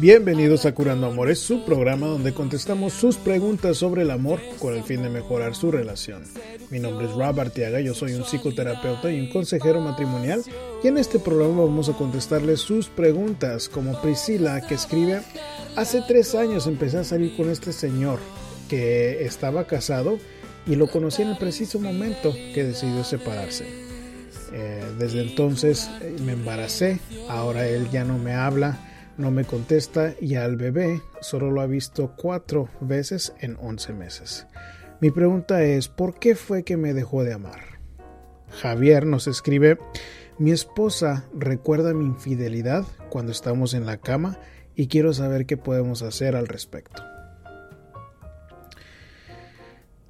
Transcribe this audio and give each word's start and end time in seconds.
Bienvenidos 0.00 0.64
a 0.64 0.72
Curando 0.76 1.08
Amores, 1.08 1.40
su 1.40 1.64
programa 1.64 2.06
donde 2.06 2.32
contestamos 2.32 2.92
sus 2.92 3.16
preguntas 3.16 3.78
sobre 3.78 4.02
el 4.02 4.12
amor 4.12 4.38
con 4.60 4.76
el 4.76 4.84
fin 4.84 5.02
de 5.02 5.10
mejorar 5.10 5.56
su 5.56 5.72
relación. 5.72 6.22
Mi 6.70 6.78
nombre 6.78 7.06
es 7.06 7.14
Rob 7.14 7.40
Artiaga, 7.40 7.80
yo 7.80 7.94
soy 7.94 8.14
un 8.14 8.22
psicoterapeuta 8.22 9.10
y 9.10 9.18
un 9.18 9.28
consejero 9.28 9.80
matrimonial 9.80 10.40
y 10.84 10.86
en 10.86 10.98
este 10.98 11.18
programa 11.18 11.64
vamos 11.64 11.88
a 11.88 11.94
contestarles 11.94 12.60
sus 12.60 12.86
preguntas 12.86 13.68
como 13.68 14.00
Priscila 14.00 14.60
que 14.68 14.74
escribe, 14.74 15.20
hace 15.74 16.00
tres 16.06 16.36
años 16.36 16.68
empecé 16.68 16.98
a 16.98 17.04
salir 17.04 17.36
con 17.36 17.50
este 17.50 17.72
señor 17.72 18.20
que 18.68 19.24
estaba 19.24 19.66
casado 19.66 20.20
y 20.64 20.76
lo 20.76 20.86
conocí 20.86 21.22
en 21.22 21.30
el 21.30 21.38
preciso 21.38 21.80
momento 21.80 22.32
que 22.54 22.62
decidió 22.62 23.02
separarse. 23.02 23.64
Eh, 24.52 24.80
desde 24.96 25.22
entonces 25.22 25.90
eh, 26.00 26.14
me 26.24 26.34
embaracé, 26.34 27.00
ahora 27.28 27.66
él 27.66 27.90
ya 27.90 28.04
no 28.04 28.16
me 28.16 28.34
habla, 28.34 28.87
no 29.18 29.32
me 29.32 29.44
contesta 29.44 30.14
y 30.20 30.36
al 30.36 30.56
bebé 30.56 31.02
solo 31.20 31.50
lo 31.50 31.60
ha 31.60 31.66
visto 31.66 32.14
cuatro 32.16 32.70
veces 32.80 33.34
en 33.40 33.56
11 33.60 33.92
meses. 33.92 34.46
Mi 35.00 35.10
pregunta 35.10 35.62
es, 35.62 35.88
¿por 35.88 36.18
qué 36.18 36.34
fue 36.34 36.62
que 36.62 36.76
me 36.76 36.94
dejó 36.94 37.24
de 37.24 37.34
amar? 37.34 37.80
Javier 38.50 39.06
nos 39.06 39.26
escribe, 39.26 39.78
mi 40.38 40.52
esposa 40.52 41.24
recuerda 41.34 41.92
mi 41.94 42.06
infidelidad 42.06 42.84
cuando 43.10 43.32
estamos 43.32 43.74
en 43.74 43.86
la 43.86 43.98
cama 43.98 44.38
y 44.74 44.86
quiero 44.86 45.12
saber 45.12 45.46
qué 45.46 45.56
podemos 45.56 46.02
hacer 46.02 46.36
al 46.36 46.46
respecto. 46.46 47.02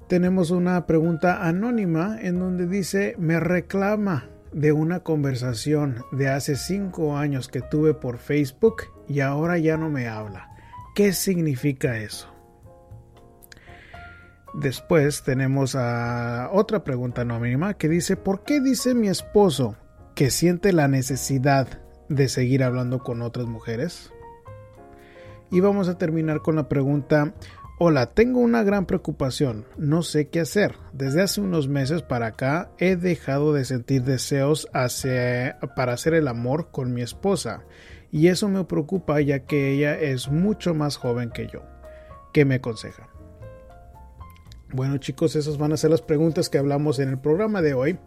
Tenemos 0.07 0.51
una 0.51 0.85
pregunta 0.85 1.47
anónima 1.47 2.17
en 2.21 2.39
donde 2.39 2.67
dice, 2.67 3.15
me 3.17 3.39
reclama 3.39 4.29
de 4.51 4.71
una 4.71 5.01
conversación 5.01 6.03
de 6.11 6.29
hace 6.29 6.55
cinco 6.55 7.17
años 7.17 7.47
que 7.47 7.61
tuve 7.61 7.93
por 7.93 8.17
Facebook 8.17 8.83
y 9.09 9.21
ahora 9.21 9.57
ya 9.57 9.75
no 9.75 9.89
me 9.89 10.07
habla. 10.07 10.55
¿Qué 10.95 11.11
significa 11.11 11.97
eso? 11.97 12.29
Después 14.53 15.23
tenemos 15.23 15.75
a 15.75 16.49
otra 16.53 16.83
pregunta 16.83 17.21
anónima 17.21 17.73
que 17.73 17.89
dice, 17.89 18.15
¿por 18.15 18.43
qué 18.43 18.61
dice 18.61 18.95
mi 18.95 19.09
esposo 19.09 19.75
que 20.15 20.29
siente 20.29 20.73
la 20.73 20.87
necesidad 20.87 21.81
de 22.07 22.29
seguir 22.29 22.63
hablando 22.63 22.99
con 22.99 23.21
otras 23.21 23.47
mujeres? 23.47 24.13
Y 25.51 25.59
vamos 25.61 25.89
a 25.89 25.97
terminar 25.97 26.41
con 26.41 26.55
la 26.55 26.69
pregunta, 26.69 27.33
Hola, 27.81 28.07
tengo 28.07 28.41
una 28.41 28.61
gran 28.61 28.85
preocupación, 28.85 29.65
no 29.77 30.03
sé 30.03 30.27
qué 30.27 30.41
hacer. 30.41 30.75
Desde 30.91 31.21
hace 31.21 31.39
unos 31.39 31.69
meses 31.69 32.01
para 32.01 32.27
acá 32.27 32.71
he 32.77 32.97
dejado 32.97 33.53
de 33.53 33.63
sentir 33.63 34.03
deseos 34.03 34.67
para 35.77 35.93
hacer 35.93 36.13
el 36.13 36.27
amor 36.27 36.71
con 36.71 36.93
mi 36.93 37.01
esposa 37.01 37.63
y 38.11 38.27
eso 38.27 38.49
me 38.49 38.63
preocupa 38.63 39.21
ya 39.21 39.39
que 39.39 39.71
ella 39.71 39.99
es 39.99 40.29
mucho 40.29 40.73
más 40.73 40.97
joven 40.97 41.29
que 41.31 41.47
yo. 41.47 41.61
¿Qué 42.33 42.45
me 42.45 42.55
aconseja? 42.55 43.09
Bueno 44.71 44.97
chicos, 44.99 45.35
esas 45.35 45.57
van 45.57 45.73
a 45.73 45.77
ser 45.77 45.89
las 45.89 46.03
preguntas 46.03 46.47
que 46.47 46.59
hablamos 46.59 46.99
en 46.99 47.09
el 47.09 47.17
programa 47.17 47.63
de 47.63 47.73
hoy. 47.73 47.97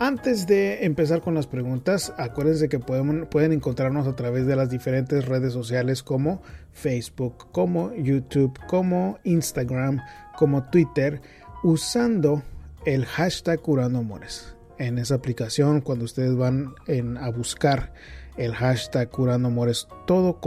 Antes 0.00 0.48
de 0.48 0.84
empezar 0.84 1.20
con 1.20 1.34
las 1.34 1.46
preguntas, 1.46 2.12
acuérdense 2.18 2.68
que 2.68 2.80
pueden, 2.80 3.26
pueden 3.26 3.52
encontrarnos 3.52 4.08
a 4.08 4.16
través 4.16 4.46
de 4.46 4.56
las 4.56 4.68
diferentes 4.68 5.26
redes 5.26 5.52
sociales 5.52 6.02
como 6.02 6.42
Facebook, 6.72 7.52
como 7.52 7.94
YouTube, 7.94 8.58
como 8.66 9.18
Instagram, 9.22 10.00
como 10.36 10.68
Twitter, 10.70 11.20
usando 11.62 12.42
el 12.84 13.04
hashtag 13.06 13.60
Curando 13.60 14.00
Amores. 14.00 14.56
En 14.78 14.98
esa 14.98 15.16
aplicación, 15.16 15.80
cuando 15.80 16.04
ustedes 16.04 16.36
van 16.36 16.74
a 17.20 17.30
buscar 17.30 17.92
el 18.38 18.54
hashtag 18.54 19.10
Curando 19.10 19.48
Amores 19.48 19.88
todo 20.06 20.38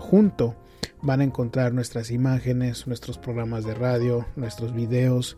junto, 0.00 0.54
van 1.02 1.20
a 1.20 1.24
encontrar 1.24 1.72
nuestras 1.72 2.10
imágenes, 2.10 2.86
nuestros 2.86 3.18
programas 3.18 3.64
de 3.64 3.74
radio, 3.74 4.26
nuestros 4.36 4.74
videos, 4.74 5.36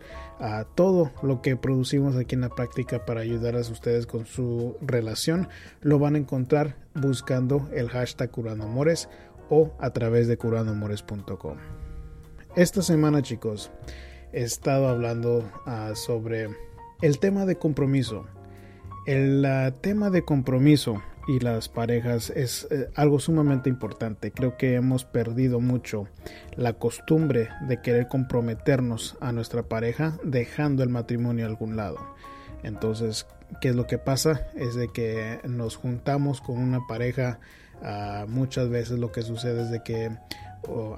todo 0.75 1.13
lo 1.23 1.41
que 1.41 1.57
producimos 1.57 2.17
aquí 2.17 2.35
en 2.35 2.41
la 2.43 2.49
práctica 2.49 3.07
para 3.07 3.21
ayudar 3.21 3.55
a 3.55 3.61
ustedes 3.61 4.07
con 4.07 4.27
su 4.27 4.77
relación, 4.81 5.49
lo 5.81 5.99
van 5.99 6.17
a 6.17 6.19
encontrar 6.19 6.77
buscando 6.95 7.69
el 7.73 7.89
hashtag 7.89 8.31
Curando 8.31 8.65
Amores 8.65 9.09
o 9.49 9.73
a 9.79 9.91
través 9.91 10.27
de 10.27 10.37
curandoamores.com. 10.37 11.57
Esta 12.57 12.83
semana, 12.83 13.23
chicos, 13.23 13.71
he 14.33 14.43
estado 14.43 14.89
hablando 14.89 15.51
ah, 15.67 15.93
sobre 15.95 16.49
el 17.01 17.19
tema 17.19 17.47
de 17.47 17.57
compromiso. 17.57 18.27
El 19.07 19.45
ah, 19.45 19.73
tema 19.81 20.11
de 20.11 20.25
compromiso 20.25 21.03
y 21.27 21.41
las 21.41 21.69
parejas 21.69 22.31
es 22.31 22.67
eh, 22.71 22.89
algo 22.95 23.19
sumamente 23.19 23.71
importante. 23.71 24.33
Creo 24.33 24.57
que 24.57 24.75
hemos 24.75 25.05
perdido 25.05 25.61
mucho 25.61 26.09
la 26.57 26.75
costumbre 26.75 27.49
de 27.69 27.81
querer 27.81 28.09
comprometernos 28.09 29.17
a 29.21 29.33
nuestra 29.33 29.63
pareja 29.63 30.19
dejando 30.25 30.83
el 30.83 30.89
matrimonio 30.89 31.45
a 31.45 31.49
algún 31.49 31.77
lado. 31.77 31.99
Entonces, 32.63 33.27
¿qué 33.61 33.71
es 33.71 33.77
lo 33.77 33.87
que 33.87 33.99
pasa? 33.99 34.49
Es 34.55 34.75
de 34.75 34.89
que 34.89 35.41
nos 35.45 35.77
juntamos 35.77 36.41
con 36.41 36.59
una 36.59 36.87
pareja. 36.87 37.41
Ah, 37.83 38.27
muchas 38.29 38.69
veces 38.69 38.99
lo 38.99 39.11
que 39.11 39.23
sucede 39.23 39.63
es 39.63 39.71
de 39.71 39.83
que 39.83 40.11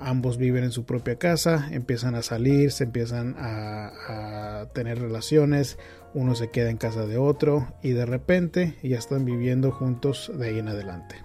ambos 0.00 0.36
viven 0.36 0.64
en 0.64 0.72
su 0.72 0.84
propia 0.84 1.16
casa, 1.16 1.68
empiezan 1.70 2.14
a 2.14 2.22
salir, 2.22 2.70
se 2.70 2.84
empiezan 2.84 3.34
a, 3.38 4.66
tener 4.74 4.98
relaciones, 5.00 5.78
uno 6.14 6.34
se 6.34 6.50
queda 6.50 6.70
en 6.70 6.76
casa 6.76 7.06
de 7.06 7.18
otro 7.18 7.68
y 7.82 7.90
de 7.90 8.06
repente 8.06 8.76
ya 8.82 8.98
están 8.98 9.24
viviendo 9.24 9.70
juntos 9.70 10.32
de 10.34 10.48
ahí 10.48 10.58
en 10.58 10.68
adelante. 10.68 11.16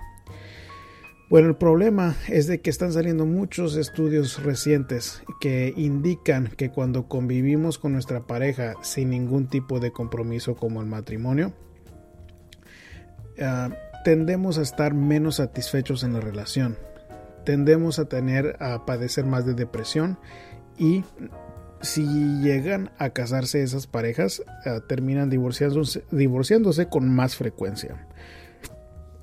Bueno, 1.30 1.48
el 1.48 1.56
problema 1.56 2.16
es 2.28 2.48
de 2.48 2.60
que 2.60 2.72
están 2.72 2.92
saliendo 2.92 3.26
muchos 3.26 3.76
estudios 3.76 4.44
recientes 4.44 5.22
que 5.40 5.74
indican 5.78 6.48
que 6.48 6.72
cuando 6.72 7.08
convivimos 7.08 7.78
con 7.78 7.94
nuestra 7.94 8.26
pareja 8.26 8.74
sin 8.82 9.12
ningún 9.12 9.48
tipo 9.48 9.80
de 9.80 9.92
compromiso 9.92 10.56
como 10.56 10.82
el 10.82 10.88
matrimonio, 10.88 11.54
ah, 13.40 13.70
tendemos 14.04 14.58
a 14.58 14.64
estar 14.64 14.96
menos 14.96 15.36
satisfechos 15.36 16.04
en 16.04 16.14
la 16.14 16.20
relación 16.20 16.78
tendemos 17.50 17.98
a 17.98 18.06
tener 18.06 18.58
a 18.60 18.86
padecer 18.86 19.26
más 19.26 19.44
de 19.44 19.56
depresión 19.56 20.20
y 20.78 21.04
si 21.82 22.06
llegan 22.42 22.92
a 22.98 23.12
casarse 23.12 23.64
esas 23.64 23.88
parejas 23.88 24.44
eh, 24.66 24.80
terminan 24.88 25.30
divorciándose, 25.30 26.04
divorciándose 26.12 26.88
con 26.90 27.10
más 27.14 27.36
frecuencia. 27.36 28.08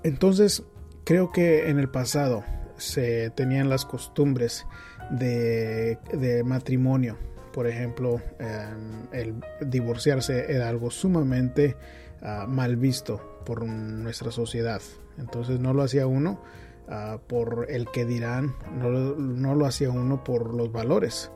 Entonces 0.02 0.62
creo 1.04 1.32
que 1.32 1.68
en 1.68 1.78
el 1.78 1.88
pasado 1.88 2.44
se 2.76 3.30
tenían 3.30 3.68
las 3.68 3.84
costumbres 3.84 4.66
de, 5.10 5.98
matrimonio. 6.44 7.16
Por 7.52 7.66
ejemplo, 7.66 8.20
em, 8.38 9.06
el 9.12 9.34
divorciarse 9.60 10.52
era 10.52 10.68
algo 10.68 10.90
sumamente 10.90 11.76
ah, 12.22 12.46
mal 12.48 12.76
visto 12.76 13.40
por 13.46 13.64
nuestra 13.64 14.30
sociedad. 14.30 14.82
Entonces 15.18 15.60
no 15.60 15.72
lo 15.72 15.82
hacía 15.82 16.06
uno 16.06 16.42
Ah, 16.88 17.18
por 17.26 17.66
el 17.68 17.90
que 17.90 18.04
dirán, 18.04 18.54
no, 18.78 19.54
lo 19.56 19.66
hacía 19.66 19.90
uno 19.90 20.22
por 20.22 20.54
los 20.54 20.70
valores. 20.70 21.32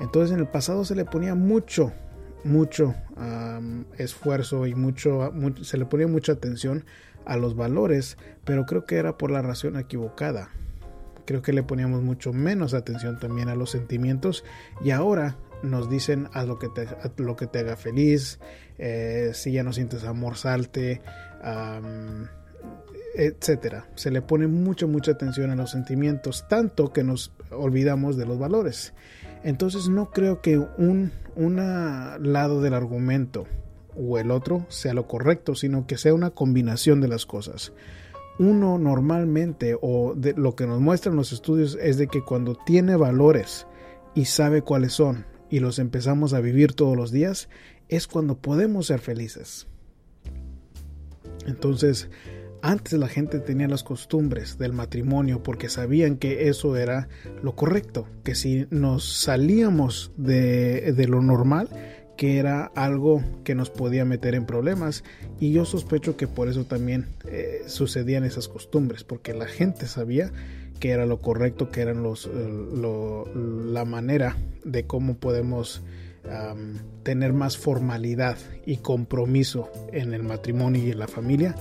Entonces 0.00 0.32
en 0.32 0.40
el 0.40 0.48
pasado 0.48 0.84
se 0.86 0.94
le 0.94 1.04
ponía 1.04 1.34
mucho, 1.34 1.92
mucho 2.42 2.94
esfuerzo 3.98 4.66
y 4.66 4.74
mucho, 4.74 5.30
se 5.62 5.76
le 5.76 5.84
ponía 5.84 6.06
mucha 6.06 6.32
atención 6.32 6.84
a 7.26 7.36
los 7.36 7.54
valores, 7.54 8.16
pero 8.44 8.64
creo 8.64 8.86
que 8.86 8.96
era 8.96 9.18
por 9.18 9.30
la 9.30 9.42
razón 9.42 9.76
equivocada. 9.76 10.50
Creo 11.26 11.42
que 11.42 11.52
le 11.52 11.62
poníamos 11.62 12.02
mucho 12.02 12.32
menos 12.32 12.72
atención 12.72 13.18
también 13.18 13.48
a 13.48 13.54
los 13.54 13.70
sentimientos 13.70 14.44
y 14.82 14.90
ahora 14.90 15.36
nos 15.62 15.88
dicen 15.90 16.28
haz 16.32 16.46
lo 16.46 16.58
que 16.58 16.68
te, 16.68 16.86
lo 17.16 17.36
que 17.36 17.46
te 17.46 17.60
haga 17.60 17.76
feliz, 17.76 18.40
eh, 18.78 19.30
si 19.34 19.52
ya 19.52 19.62
no 19.62 19.72
sientes 19.72 20.04
amor 20.04 20.36
salte, 20.36 21.00
etcétera. 23.14 23.86
Se 23.94 24.10
le 24.10 24.22
pone 24.22 24.46
mucha, 24.46 24.86
mucha 24.86 25.12
atención 25.12 25.50
a 25.50 25.56
los 25.56 25.70
sentimientos, 25.70 26.46
tanto 26.48 26.92
que 26.92 27.04
nos 27.04 27.32
olvidamos 27.50 28.16
de 28.16 28.26
los 28.26 28.38
valores. 28.38 28.94
Entonces 29.42 29.88
no 29.88 30.10
creo 30.10 30.40
que 30.40 30.58
un 30.58 31.12
lado 31.36 32.62
del 32.62 32.74
argumento 32.74 33.46
o 33.96 34.18
el 34.18 34.30
otro 34.30 34.66
sea 34.68 34.94
lo 34.94 35.06
correcto, 35.06 35.54
sino 35.54 35.86
que 35.86 35.98
sea 35.98 36.14
una 36.14 36.30
combinación 36.30 37.00
de 37.00 37.08
las 37.08 37.26
cosas. 37.26 37.72
Uno 38.38 38.78
normalmente, 38.78 39.76
o 39.80 40.14
de 40.16 40.34
lo 40.34 40.56
que 40.56 40.66
nos 40.66 40.80
muestran 40.80 41.14
los 41.14 41.32
estudios, 41.32 41.78
es 41.80 41.98
de 41.98 42.08
que 42.08 42.22
cuando 42.22 42.56
tiene 42.66 42.96
valores 42.96 43.66
y 44.14 44.24
sabe 44.24 44.62
cuáles 44.62 44.92
son, 44.92 45.26
y 45.50 45.60
los 45.60 45.78
empezamos 45.78 46.32
a 46.32 46.40
vivir 46.40 46.72
todos 46.72 46.96
los 46.96 47.12
días, 47.12 47.48
es 47.88 48.08
cuando 48.08 48.36
podemos 48.36 48.86
ser 48.86 48.98
felices. 48.98 49.68
Entonces, 51.46 52.08
antes 52.64 52.94
la 52.94 53.08
gente 53.08 53.40
tenía 53.40 53.68
las 53.68 53.82
costumbres 53.82 54.56
del 54.56 54.72
matrimonio 54.72 55.42
porque 55.42 55.68
sabían 55.68 56.16
que 56.16 56.48
eso 56.48 56.78
era 56.78 57.08
lo 57.42 57.54
correcto, 57.54 58.08
que 58.24 58.34
si 58.34 58.66
nos 58.70 59.04
salíamos 59.04 60.12
de, 60.16 60.94
lo 61.06 61.20
normal, 61.20 61.68
que 62.16 62.38
era 62.38 62.64
algo 62.74 63.22
que 63.44 63.54
nos 63.54 63.68
podía 63.68 64.06
meter 64.06 64.34
en 64.34 64.46
problemas. 64.46 65.04
Y 65.40 65.52
yo 65.52 65.66
sospecho 65.66 66.16
que 66.16 66.26
por 66.26 66.48
eso 66.48 66.64
también 66.64 67.08
eh, 67.28 67.64
sucedían 67.66 68.24
esas 68.24 68.48
costumbres, 68.48 69.04
porque 69.04 69.34
la 69.34 69.46
gente 69.46 69.86
sabía 69.86 70.32
que 70.80 70.90
era 70.90 71.04
lo 71.04 71.20
correcto, 71.20 71.70
que 71.70 71.82
eran 71.82 72.02
los, 72.02 72.30
eh, 72.32 73.24
la 73.66 73.84
manera 73.84 74.38
de 74.64 74.86
cómo 74.86 75.18
podemos 75.18 75.82
tener 77.02 77.34
más 77.34 77.58
formalidad 77.58 78.38
y 78.64 78.78
compromiso 78.78 79.70
en 79.92 80.14
el 80.14 80.22
matrimonio 80.22 80.82
y 80.82 80.90
en 80.90 80.98
la 80.98 81.06
familia 81.06 81.54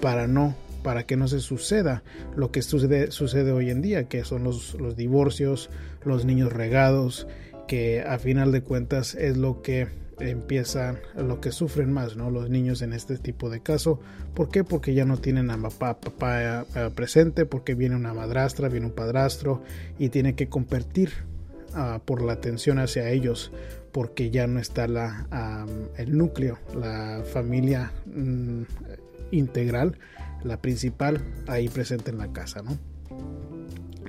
para 0.00 0.26
no 0.26 0.54
para 0.82 1.04
que 1.04 1.16
no 1.16 1.28
se 1.28 1.40
suceda 1.40 2.02
lo 2.36 2.50
que 2.50 2.62
sucede, 2.62 3.10
sucede 3.10 3.52
hoy 3.52 3.70
en 3.70 3.82
día, 3.82 4.04
que 4.04 4.24
son 4.24 4.44
los, 4.44 4.74
los 4.74 4.96
divorcios, 4.96 5.70
los 6.04 6.24
niños 6.24 6.52
regados, 6.52 7.26
que 7.66 8.02
a 8.02 8.18
final 8.18 8.52
de 8.52 8.62
cuentas 8.62 9.14
es 9.14 9.36
lo 9.36 9.60
que 9.60 9.88
empiezan 10.20 10.98
lo 11.16 11.40
que 11.40 11.52
sufren 11.52 11.92
más, 11.92 12.16
¿no? 12.16 12.30
Los 12.30 12.50
niños 12.50 12.82
en 12.82 12.92
este 12.92 13.18
tipo 13.18 13.50
de 13.50 13.60
caso. 13.60 14.00
¿Por 14.34 14.48
qué? 14.48 14.64
Porque 14.64 14.94
ya 14.94 15.04
no 15.04 15.18
tienen 15.18 15.50
a 15.50 15.60
papá, 15.60 16.00
papá 16.00 16.62
eh, 16.74 16.90
presente, 16.94 17.46
porque 17.46 17.74
viene 17.74 17.96
una 17.96 18.14
madrastra, 18.14 18.68
viene 18.68 18.86
un 18.86 18.92
padrastro 18.92 19.62
y 19.98 20.08
tiene 20.08 20.34
que 20.34 20.48
competir 20.48 21.10
ah, 21.74 22.00
por 22.04 22.22
la 22.22 22.32
atención 22.32 22.78
hacia 22.78 23.10
ellos, 23.10 23.52
porque 23.92 24.30
ya 24.30 24.46
no 24.46 24.60
está 24.60 24.88
la, 24.88 25.66
el 25.96 26.16
núcleo, 26.16 26.58
la 26.74 27.22
familia 27.32 27.92
mm, 28.06 28.62
integral, 29.30 29.98
la 30.44 30.60
principal, 30.60 31.24
ahí 31.46 31.68
presente 31.68 32.10
en 32.10 32.18
la 32.18 32.32
casa, 32.32 32.62
¿no? 32.62 32.78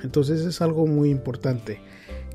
Entonces 0.03 0.41
es 0.41 0.61
algo 0.61 0.87
muy 0.87 1.09
importante 1.09 1.81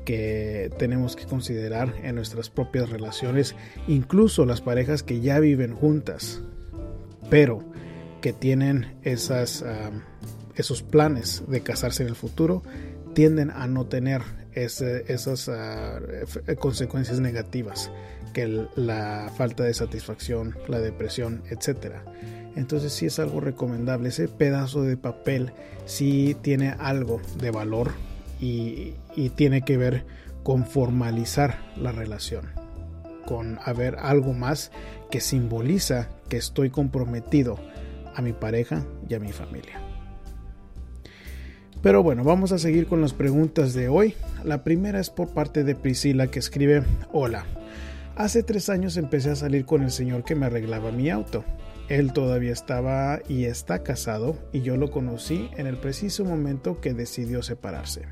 que 0.05 0.71
tenemos 0.77 1.15
que 1.15 1.25
considerar 1.25 1.95
en 2.03 2.15
nuestras 2.15 2.49
propias 2.49 2.89
relaciones, 2.89 3.55
incluso 3.87 4.45
las 4.45 4.61
parejas 4.61 5.01
que 5.03 5.19
ya 5.19 5.39
viven 5.39 5.73
juntas, 5.73 6.41
pero 7.29 7.63
que 8.21 8.31
tienen 8.31 8.95
esas, 9.03 9.65
esos 10.55 10.83
planes 10.83 11.43
de 11.47 11.61
casarse 11.61 12.03
en 12.03 12.09
el 12.09 12.15
futuro, 12.15 12.61
tienden 13.13 13.49
a 13.49 13.67
no 13.67 13.87
tener 13.87 14.21
esas 14.53 15.49
ah, 15.49 15.99
consecuencias 16.59 17.19
negativas 17.19 17.91
que 18.33 18.67
la 18.75 19.31
falta 19.37 19.63
de 19.63 19.73
satisfacción, 19.73 20.57
la 20.67 20.79
depresión, 20.79 21.43
etc. 21.49 21.95
Entonces 22.55 22.93
sí 22.93 23.05
es 23.05 23.19
algo 23.19 23.41
recomendable. 23.41 24.09
Ese 24.09 24.27
pedazo 24.27 24.83
de 24.83 24.97
papel 24.97 25.51
sí 25.85 26.35
tiene 26.41 26.69
algo 26.79 27.21
de 27.39 27.51
valor 27.51 27.91
y, 28.39 28.93
tiene 29.35 29.61
que 29.61 29.77
ver 29.77 30.05
con 30.43 30.65
formalizar 30.65 31.57
la 31.77 31.91
relación, 31.91 32.49
con 33.25 33.59
haber 33.63 33.95
algo 33.95 34.33
más 34.33 34.71
que 35.09 35.21
simboliza 35.21 36.09
que 36.29 36.37
estoy 36.37 36.69
comprometido 36.69 37.57
a 38.13 38.21
mi 38.21 38.33
pareja 38.33 38.85
y 39.09 39.13
a 39.15 39.19
mi 39.19 39.31
familia. 39.31 39.79
Pero 41.81 42.03
bueno, 42.03 42.23
vamos 42.23 42.51
a 42.51 42.57
seguir 42.57 42.87
con 42.87 43.01
las 43.01 43.13
preguntas 43.13 43.73
de 43.73 43.89
hoy. 43.89 44.15
La 44.43 44.63
primera 44.63 44.99
es 44.99 45.09
por 45.09 45.29
parte 45.29 45.63
de 45.63 45.75
Priscila 45.75 46.27
que 46.27 46.39
escribe, 46.39 46.83
hola, 47.11 47.45
hace 48.15 48.43
tres 48.43 48.69
años 48.69 48.97
empecé 48.97 49.29
a 49.29 49.35
salir 49.35 49.65
con 49.65 49.83
el 49.83 49.91
señor 49.91 50.23
que 50.23 50.35
me 50.35 50.47
arreglaba 50.47 50.91
mi 50.91 51.09
auto. 51.09 51.43
Él 51.87 52.13
todavía 52.13 52.51
estaba 52.51 53.19
y 53.27 53.45
está 53.45 53.83
casado 53.83 54.35
y 54.51 54.61
yo 54.61 54.75
lo 54.75 54.89
conocí 54.89 55.49
en 55.55 55.67
el 55.67 55.77
preciso 55.77 56.25
momento 56.25 56.81
que 56.81 56.93
decidió 56.93 57.43
separarse. 57.43 58.07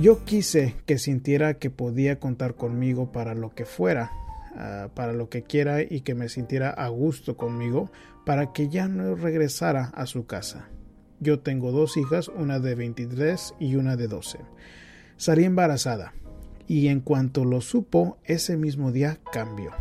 Yo 0.00 0.24
quise 0.24 0.74
que 0.86 0.98
sintiera 0.98 1.54
que 1.54 1.70
podía 1.70 2.18
contar 2.18 2.54
conmigo 2.54 3.12
para 3.12 3.34
lo 3.34 3.50
que 3.50 3.66
fuera, 3.66 4.12
ah, 4.56 4.88
para 4.94 5.12
lo 5.12 5.28
que 5.28 5.42
quiera 5.42 5.82
y 5.82 6.00
que 6.00 6.14
me 6.14 6.28
sintiera 6.28 6.70
a 6.70 6.88
gusto 6.88 7.36
conmigo 7.36 7.90
para 8.24 8.52
que 8.52 8.68
ya 8.68 8.88
no 8.88 9.16
regresara 9.16 9.86
a 9.94 10.06
su 10.06 10.26
casa. 10.26 10.68
Yo 11.20 11.40
tengo 11.40 11.72
dos 11.72 11.96
hijas, 11.96 12.28
una 12.28 12.58
de 12.58 12.74
23 12.74 13.54
y 13.58 13.74
una 13.74 13.96
de 13.96 14.08
12. 14.08 14.38
Salí 15.16 15.44
embarazada 15.44 16.14
y 16.66 16.88
en 16.88 17.00
cuanto 17.00 17.44
lo 17.44 17.60
supo, 17.60 18.18
ese 18.24 18.56
mismo 18.56 18.92
día 18.92 19.18
cambió. 19.32 19.72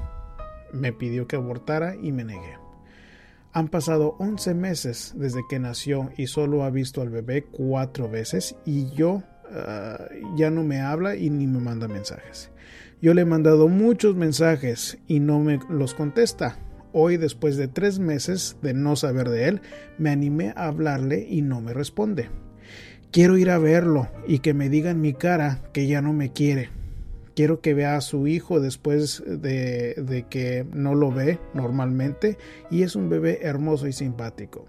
Me 0.74 0.92
pidió 0.92 1.28
que 1.28 1.36
abortara 1.36 1.96
y 1.96 2.12
me 2.12 2.24
negué. 2.24 2.67
Han 3.54 3.70
pasado 3.70 4.16
11 4.20 4.54
meses 4.54 5.14
desde 5.16 5.42
que 5.50 5.60
nació 5.60 6.12
y 6.18 6.28
solo 6.28 6.64
ha 6.64 6.70
visto 6.70 7.02
al 7.02 7.10
bebé 7.10 7.44
cuatro 7.44 8.10
veces 8.10 8.56
y 8.66 8.90
yo 8.92 9.24
Ah, 9.52 10.10
ya 10.36 10.50
no 10.52 10.64
me 10.64 10.82
habla 10.82 11.16
y 11.16 11.30
ni 11.30 11.48
me 11.48 11.60
manda 11.60 11.88
mensajes. 11.88 12.52
Yo 13.02 13.14
le 13.14 13.22
he 13.22 13.26
mandado 13.26 13.68
muchos 13.68 14.16
mensajes 14.16 14.98
y 15.08 15.20
no 15.20 15.40
me 15.40 15.60
los 15.70 15.94
contesta. 15.94 16.58
Hoy, 16.94 17.18
después 17.18 17.58
de 17.58 17.68
tres 17.68 18.00
meses 18.00 18.58
de 18.62 18.74
no 18.74 18.96
saber 18.96 19.30
de 19.30 19.48
él, 19.48 19.62
me 19.98 20.10
animé 20.10 20.54
a 20.56 20.66
hablarle 20.66 21.26
y 21.30 21.42
no 21.42 21.62
me 21.62 21.74
responde. 21.74 22.30
Quiero 23.12 23.38
ir 23.38 23.50
a 23.52 23.58
verlo 23.58 24.10
y 24.28 24.40
que 24.40 24.54
me 24.54 24.70
diga 24.70 24.90
en 24.90 25.02
mi 25.02 25.14
cara 25.14 25.62
que 25.74 25.88
ya 25.88 26.02
no 26.02 26.12
me 26.12 26.34
quiere. 26.34 26.70
Quiero 27.38 27.62
que 27.62 27.76
vea 27.76 27.98
a 27.98 28.02
su 28.02 28.26
hijo 28.26 28.60
después 28.60 29.22
de, 29.28 29.94
de 29.94 30.24
que 30.28 30.66
no 30.74 30.96
lo 30.96 31.12
ve 31.12 31.38
normalmente 31.54 32.36
y 32.72 32.82
es 32.82 32.96
un 32.96 33.10
bebé 33.10 33.42
hermoso 33.44 33.86
y 33.86 33.94
simpático. 33.94 34.66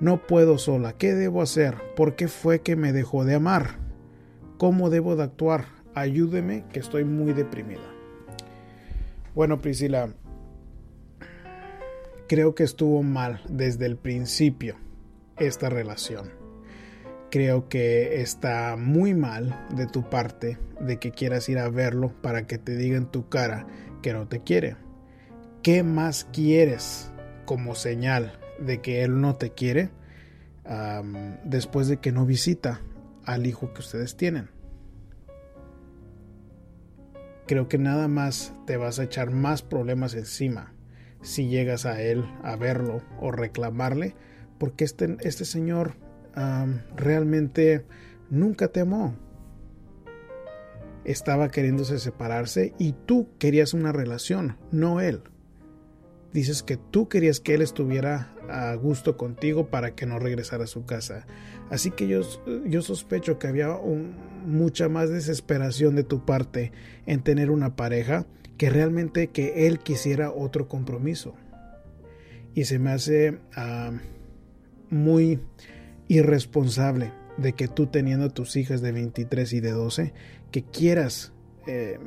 No 0.00 0.26
puedo 0.26 0.58
sola. 0.58 0.98
¿Qué 0.98 1.14
debo 1.14 1.40
hacer? 1.40 1.76
¿Por 1.96 2.14
qué 2.14 2.28
fue 2.28 2.60
que 2.60 2.76
me 2.76 2.92
dejó 2.92 3.24
de 3.24 3.36
amar? 3.36 3.78
¿Cómo 4.58 4.90
debo 4.90 5.16
de 5.16 5.22
actuar? 5.22 5.64
Ayúdeme 5.94 6.66
que 6.70 6.80
estoy 6.80 7.04
muy 7.04 7.32
deprimida. 7.32 7.90
Bueno, 9.34 9.62
Priscila, 9.62 10.12
creo 12.28 12.54
que 12.54 12.64
estuvo 12.64 13.02
mal 13.02 13.40
desde 13.48 13.86
el 13.86 13.96
principio 13.96 14.76
esta 15.38 15.70
relación. 15.70 16.43
Creo 17.34 17.68
que 17.68 18.20
está 18.20 18.76
muy 18.76 19.12
mal 19.12 19.66
de 19.74 19.88
tu 19.88 20.08
parte 20.08 20.56
de 20.78 21.00
que 21.00 21.10
quieras 21.10 21.48
ir 21.48 21.58
a 21.58 21.68
verlo 21.68 22.14
para 22.22 22.46
que 22.46 22.58
te 22.58 22.76
diga 22.76 22.96
en 22.96 23.06
tu 23.06 23.28
cara 23.28 23.66
que 24.02 24.12
no 24.12 24.28
te 24.28 24.44
quiere. 24.44 24.76
¿Qué 25.60 25.82
más 25.82 26.28
quieres 26.32 27.10
como 27.44 27.74
señal 27.74 28.38
de 28.60 28.80
que 28.80 29.02
él 29.02 29.20
no 29.20 29.34
te 29.34 29.50
quiere 29.50 29.90
después 31.42 31.88
de 31.88 31.96
que 31.96 32.12
no 32.12 32.24
visita 32.24 32.82
al 33.24 33.46
hijo 33.46 33.74
que 33.74 33.80
ustedes 33.80 34.16
tienen. 34.16 34.50
Creo 37.48 37.66
que 37.68 37.78
nada 37.78 38.06
más 38.06 38.54
te 38.64 38.76
vas 38.76 39.00
a 39.00 39.02
echar 39.02 39.32
más 39.32 39.62
problemas 39.62 40.14
encima 40.14 40.72
si 41.20 41.48
llegas 41.48 41.84
a 41.84 42.00
él 42.00 42.24
a 42.44 42.54
verlo 42.54 43.02
o 43.20 43.32
reclamarle, 43.32 44.14
porque 44.60 44.84
este, 44.84 45.16
este 45.22 45.44
señor 45.44 46.03
realmente 46.96 47.84
nunca 48.30 48.68
te 48.68 48.80
amó. 48.80 49.16
Estaba 51.04 51.50
queriéndose 51.50 51.98
separarse 51.98 52.72
y 52.78 52.92
tú 52.92 53.28
querías 53.38 53.74
una 53.74 53.92
relación, 53.92 54.56
no 54.70 55.00
él 55.00 55.22
dices 56.34 56.64
que 56.64 56.76
tú 56.76 57.08
querías 57.08 57.40
que 57.40 57.54
él 57.54 57.62
estuviera 57.62 58.34
a 58.50 58.74
gusto 58.74 59.16
contigo 59.16 59.68
para 59.68 59.94
que 59.94 60.04
no 60.04 60.18
regresara 60.18 60.64
a 60.64 60.66
su 60.66 60.84
casa. 60.84 61.26
Así 61.70 61.92
que 61.92 62.08
yo, 62.08 62.20
yo 62.66 62.82
sospecho 62.82 63.38
que 63.38 63.46
había 63.46 63.78
mucha 64.44 64.88
más 64.88 65.08
desesperación 65.10 65.94
de 65.94 66.02
tu 66.02 66.26
parte 66.26 66.72
en 67.06 67.22
tener 67.22 67.50
una 67.50 67.76
pareja 67.76 68.26
que 68.58 68.68
realmente 68.68 69.28
que 69.28 69.66
él 69.68 69.78
quisiera 69.78 70.32
otro 70.32 70.68
compromiso. 70.68 71.34
Y 72.52 72.64
se 72.64 72.80
me 72.80 72.90
hace 72.90 73.38
muy 74.90 75.40
irresponsable 76.08 77.12
de 77.36 77.52
que 77.54 77.68
tú 77.68 77.86
teniendo 77.86 78.30
tus 78.30 78.56
hijas 78.56 78.80
de 78.80 78.92
23 78.92 79.52
y 79.52 79.60
de 79.60 79.72
12, 79.72 80.12
que 80.50 80.62
quieras 80.62 81.32
eh, 81.66 81.98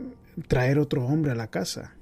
traer 0.47 0.79
otro 0.79 1.05
hombre 1.05 1.31
a 1.31 1.35
la 1.35 1.47
casa. 1.47 1.95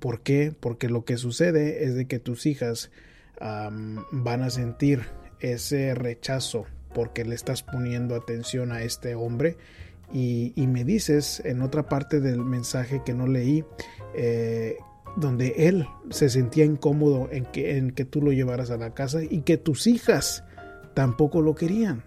¿Por 0.00 0.20
qué? 0.20 0.54
Porque 0.58 0.88
lo 0.88 1.04
que 1.04 1.16
sucede 1.16 1.84
es 1.84 1.94
de 1.94 2.06
que 2.06 2.18
tus 2.18 2.46
hijas 2.46 2.90
van 3.40 4.42
a 4.42 4.48
sentir 4.48 5.02
ese 5.40 5.94
rechazo 5.94 6.66
porque 6.94 7.24
le 7.24 7.34
estás 7.34 7.62
poniendo 7.62 8.14
atención 8.14 8.72
a 8.72 8.82
este 8.82 9.14
hombre 9.14 9.56
y, 10.12 10.52
me 10.56 10.84
dices 10.84 11.42
en 11.44 11.60
otra 11.62 11.88
parte 11.88 12.20
del 12.20 12.44
mensaje 12.44 13.02
que 13.04 13.14
no 13.14 13.26
leí 13.26 13.64
eh, 14.14 14.76
donde 15.16 15.54
él 15.68 15.86
se 16.10 16.28
sentía 16.28 16.64
incómodo 16.64 17.28
en 17.32 17.44
que, 17.46 17.76
en 17.76 17.90
que 17.90 18.04
tú 18.04 18.22
lo 18.22 18.32
llevaras 18.32 18.70
a 18.70 18.76
la 18.76 18.94
casa 18.94 19.22
y 19.22 19.40
que 19.40 19.56
tus 19.56 19.86
hijas 19.86 20.44
tampoco 20.94 21.40
lo 21.40 21.54
querían. 21.54 22.04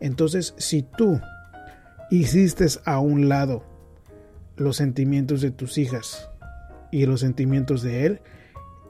Entonces, 0.00 0.54
si 0.58 0.82
tú 0.82 1.20
hiciste 2.10 2.66
a 2.84 2.98
un 2.98 3.28
lado 3.28 3.64
los 4.56 4.76
sentimientos 4.76 5.40
de 5.40 5.50
tus 5.50 5.78
hijas 5.78 6.28
y 6.90 7.06
los 7.06 7.20
sentimientos 7.20 7.82
de 7.82 8.06
él, 8.06 8.20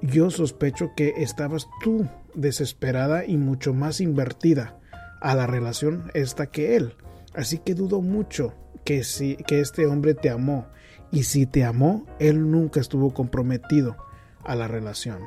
yo 0.00 0.30
sospecho 0.30 0.92
que 0.96 1.14
estabas 1.18 1.68
tú 1.82 2.08
desesperada 2.34 3.24
y 3.24 3.36
mucho 3.36 3.74
más 3.74 4.00
invertida 4.00 4.78
a 5.20 5.34
la 5.34 5.46
relación 5.46 6.10
esta 6.14 6.46
que 6.46 6.76
él. 6.76 6.94
Así 7.34 7.58
que 7.58 7.74
dudo 7.74 8.00
mucho 8.00 8.54
que, 8.84 9.04
si, 9.04 9.36
que 9.36 9.60
este 9.60 9.86
hombre 9.86 10.14
te 10.14 10.30
amó. 10.30 10.66
Y 11.10 11.24
si 11.24 11.46
te 11.46 11.64
amó, 11.64 12.06
él 12.18 12.50
nunca 12.50 12.80
estuvo 12.80 13.12
comprometido 13.12 13.96
a 14.44 14.56
la 14.56 14.66
relación. 14.66 15.20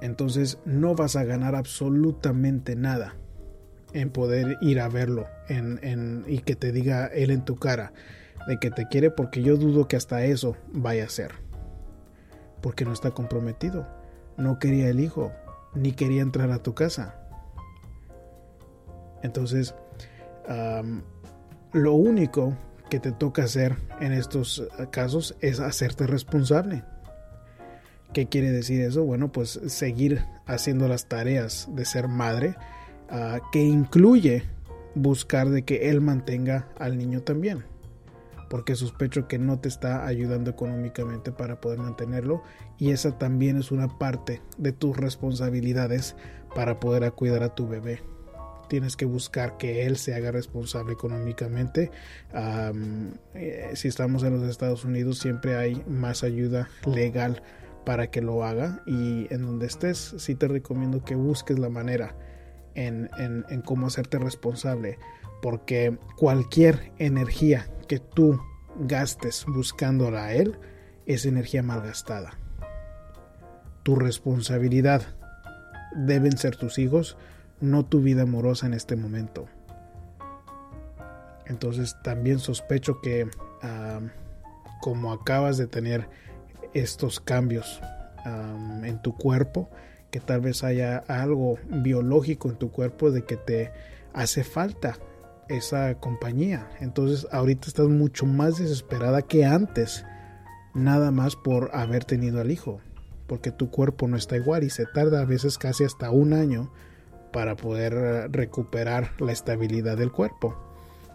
Entonces 0.00 0.58
no 0.64 0.94
vas 0.94 1.16
a 1.16 1.24
ganar 1.24 1.54
absolutamente 1.54 2.76
nada 2.76 3.16
en 3.92 4.10
poder 4.10 4.56
ir 4.60 4.80
a 4.80 4.88
verlo 4.88 5.26
en, 5.48 6.24
y 6.26 6.38
que 6.38 6.56
te 6.56 6.72
diga 6.72 7.06
él 7.06 7.30
en 7.30 7.44
tu 7.44 7.56
cara 7.56 7.92
de 8.46 8.58
que 8.58 8.70
te 8.70 8.88
quiere 8.88 9.10
porque 9.10 9.42
yo 9.42 9.56
dudo 9.56 9.88
que 9.88 9.96
hasta 9.96 10.24
eso 10.24 10.56
vaya 10.72 11.04
a 11.04 11.08
ser. 11.08 11.32
Porque 12.62 12.84
no 12.84 12.92
está 12.92 13.10
comprometido. 13.10 13.86
No 14.36 14.58
quería 14.58 14.88
el 14.88 15.00
hijo, 15.00 15.32
ni 15.74 15.92
quería 15.92 16.22
entrar 16.22 16.50
a 16.50 16.62
tu 16.62 16.74
casa. 16.74 17.16
Entonces, 19.22 19.74
lo 21.72 21.92
único 21.92 22.56
que 22.88 23.00
te 23.00 23.12
toca 23.12 23.44
hacer 23.44 23.76
en 24.00 24.12
estos 24.12 24.66
casos 24.90 25.36
es 25.40 25.60
hacerte 25.60 26.06
responsable. 26.06 26.82
¿Qué 28.12 28.26
quiere 28.26 28.50
decir 28.50 28.80
eso? 28.80 29.04
Bueno, 29.04 29.30
pues 29.30 29.60
seguir 29.66 30.24
haciendo 30.46 30.88
las 30.88 31.06
tareas 31.06 31.68
de 31.74 31.84
ser 31.84 32.08
madre, 32.08 32.56
ah, 33.08 33.40
que 33.52 33.62
incluye 33.62 34.42
buscar 34.94 35.48
de 35.50 35.62
que 35.62 35.90
él 35.90 36.00
mantenga 36.00 36.68
al 36.78 36.98
niño 36.98 37.22
también. 37.22 37.64
Porque 38.48 38.74
sospecho 38.74 39.28
que 39.28 39.38
no 39.38 39.60
te 39.60 39.68
está 39.68 40.06
ayudando 40.06 40.50
económicamente 40.50 41.30
para 41.30 41.60
poder 41.60 41.78
mantenerlo 41.78 42.42
y 42.78 42.90
esa 42.90 43.16
también 43.16 43.56
es 43.56 43.70
una 43.70 43.86
parte 43.98 44.42
de 44.58 44.72
tus 44.72 44.96
responsabilidades 44.96 46.16
para 46.52 46.80
poder 46.80 47.12
cuidar 47.12 47.44
a 47.44 47.54
tu 47.54 47.68
bebé 47.68 48.02
tienes 48.70 48.96
que 48.96 49.04
buscar 49.04 49.58
que 49.58 49.84
él 49.84 49.96
se 49.96 50.14
haga 50.14 50.30
responsable 50.30 50.92
económicamente. 50.92 51.90
Eh, 53.34 53.70
si 53.74 53.88
estamos 53.88 54.22
en 54.22 54.40
los 54.40 54.48
Estados 54.48 54.84
Unidos, 54.84 55.18
siempre 55.18 55.56
hay 55.56 55.82
más 55.88 56.22
ayuda 56.22 56.70
legal 56.86 57.42
para 57.84 58.10
que 58.10 58.20
lo 58.20 58.44
haga. 58.44 58.82
Y 58.86 59.32
en 59.32 59.42
donde 59.42 59.66
estés, 59.66 60.14
sí 60.18 60.34
te 60.34 60.48
recomiendo 60.48 61.04
que 61.04 61.14
busques 61.14 61.58
la 61.58 61.68
manera 61.68 62.14
en, 62.74 63.10
en 63.18 63.62
cómo 63.62 63.86
hacerte 63.86 64.18
responsable. 64.18 64.98
Porque 65.42 65.98
cualquier 66.16 66.92
energía 66.98 67.70
que 67.88 67.98
tú 67.98 68.40
gastes 68.78 69.44
buscándola 69.46 70.26
a 70.26 70.34
él 70.34 70.58
es 71.06 71.26
energía 71.26 71.62
malgastada. 71.62 72.38
Tu 73.82 73.96
responsabilidad 73.96 75.02
deben 75.96 76.36
ser 76.36 76.56
tus 76.56 76.78
hijos 76.78 77.16
no 77.60 77.84
tu 77.84 78.00
vida 78.00 78.22
amorosa 78.22 78.66
en 78.66 78.74
este 78.74 78.96
momento. 78.96 79.46
Entonces 81.46 81.96
también 82.02 82.38
sospecho 82.38 83.00
que 83.00 83.28
como 84.80 85.12
acabas 85.12 85.58
de 85.58 85.66
tener 85.66 86.08
estos 86.74 87.20
cambios 87.20 87.80
en 88.84 89.00
tu 89.02 89.16
cuerpo, 89.16 89.70
que 90.10 90.20
tal 90.20 90.40
vez 90.40 90.62
haya 90.64 90.98
algo 91.08 91.58
biológico 91.68 92.50
en 92.50 92.56
tu 92.56 92.70
cuerpo 92.70 93.10
de 93.10 93.24
que 93.24 93.36
te 93.36 93.70
hace 94.12 94.44
falta 94.44 94.98
esa 95.48 95.94
compañía. 95.94 96.68
Entonces 96.80 97.26
ahorita 97.32 97.68
estás 97.68 97.88
mucho 97.88 98.26
más 98.26 98.58
desesperada 98.58 99.22
que 99.22 99.44
antes, 99.44 100.04
nada 100.74 101.10
más 101.10 101.36
por 101.36 101.70
haber 101.74 102.04
tenido 102.04 102.40
al 102.40 102.50
hijo, 102.50 102.80
porque 103.26 103.50
tu 103.50 103.70
cuerpo 103.70 104.06
no 104.08 104.16
está 104.16 104.36
igual 104.36 104.64
y 104.64 104.70
se 104.70 104.86
tarda 104.86 105.20
a 105.20 105.24
veces 105.24 105.58
casi 105.58 105.84
hasta 105.84 106.10
un 106.10 106.32
año 106.32 106.70
para 107.32 107.56
poder 107.56 107.94
eh, 107.94 108.28
recuperar 108.28 109.12
la 109.18 109.32
estabilidad 109.32 109.96
del 109.96 110.12
cuerpo. 110.12 110.56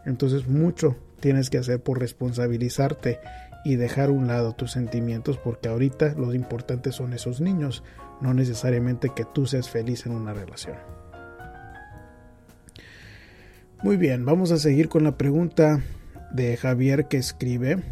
Entonces 0.06 0.48
mucho 0.48 0.96
tienes 1.20 1.50
que 1.50 1.58
hacer 1.58 1.82
por 1.82 2.00
responsabilizarte 2.00 3.20
y 3.66 3.76
dejar 3.76 4.10
a 4.10 4.14
un 4.14 4.28
lado 4.28 4.54
tus 4.54 4.72
sentimientos 4.72 5.38
porque 5.40 5.68
ahorita 5.68 6.14
lo 6.14 6.34
importante 6.34 6.92
son 6.92 7.14
esos 7.14 7.42
niños, 7.42 7.84
no 8.22 8.34
necesariamente 8.34 9.10
que 9.14 9.26
tú 9.26 9.48
seas 9.48 9.70
feliz 9.70 10.06
en 10.06 10.14
una 10.14 10.34
relación. 10.34 10.78
Muy 13.82 13.98
bien, 13.98 14.24
vamos 14.24 14.52
a 14.52 14.58
seguir 14.58 14.88
con 14.88 15.04
la 15.04 15.18
pregunta 15.18 15.82
de 16.32 16.56
Javier 16.58 17.08
que 17.08 17.18
escribe. 17.18 17.84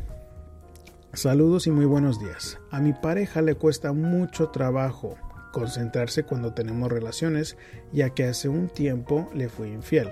Saludos 1.11 1.65
y 1.65 1.71
muy 1.71 1.85
buenos 1.85 2.19
días. 2.19 2.59
A 2.69 2.79
mi 2.79 2.93
pareja 2.93 3.41
le 3.41 3.55
cuesta 3.55 3.93
mucho 3.93 4.49
trabajo 4.49 5.17
concentrarse 5.51 6.23
cuando 6.23 6.53
tenemos 6.53 6.91
relaciones, 6.91 7.57
ya 7.91 8.11
que 8.11 8.25
hace 8.25 8.47
un 8.47 8.69
tiempo 8.69 9.29
le 9.33 9.49
fui 9.49 9.69
infiel. 9.69 10.09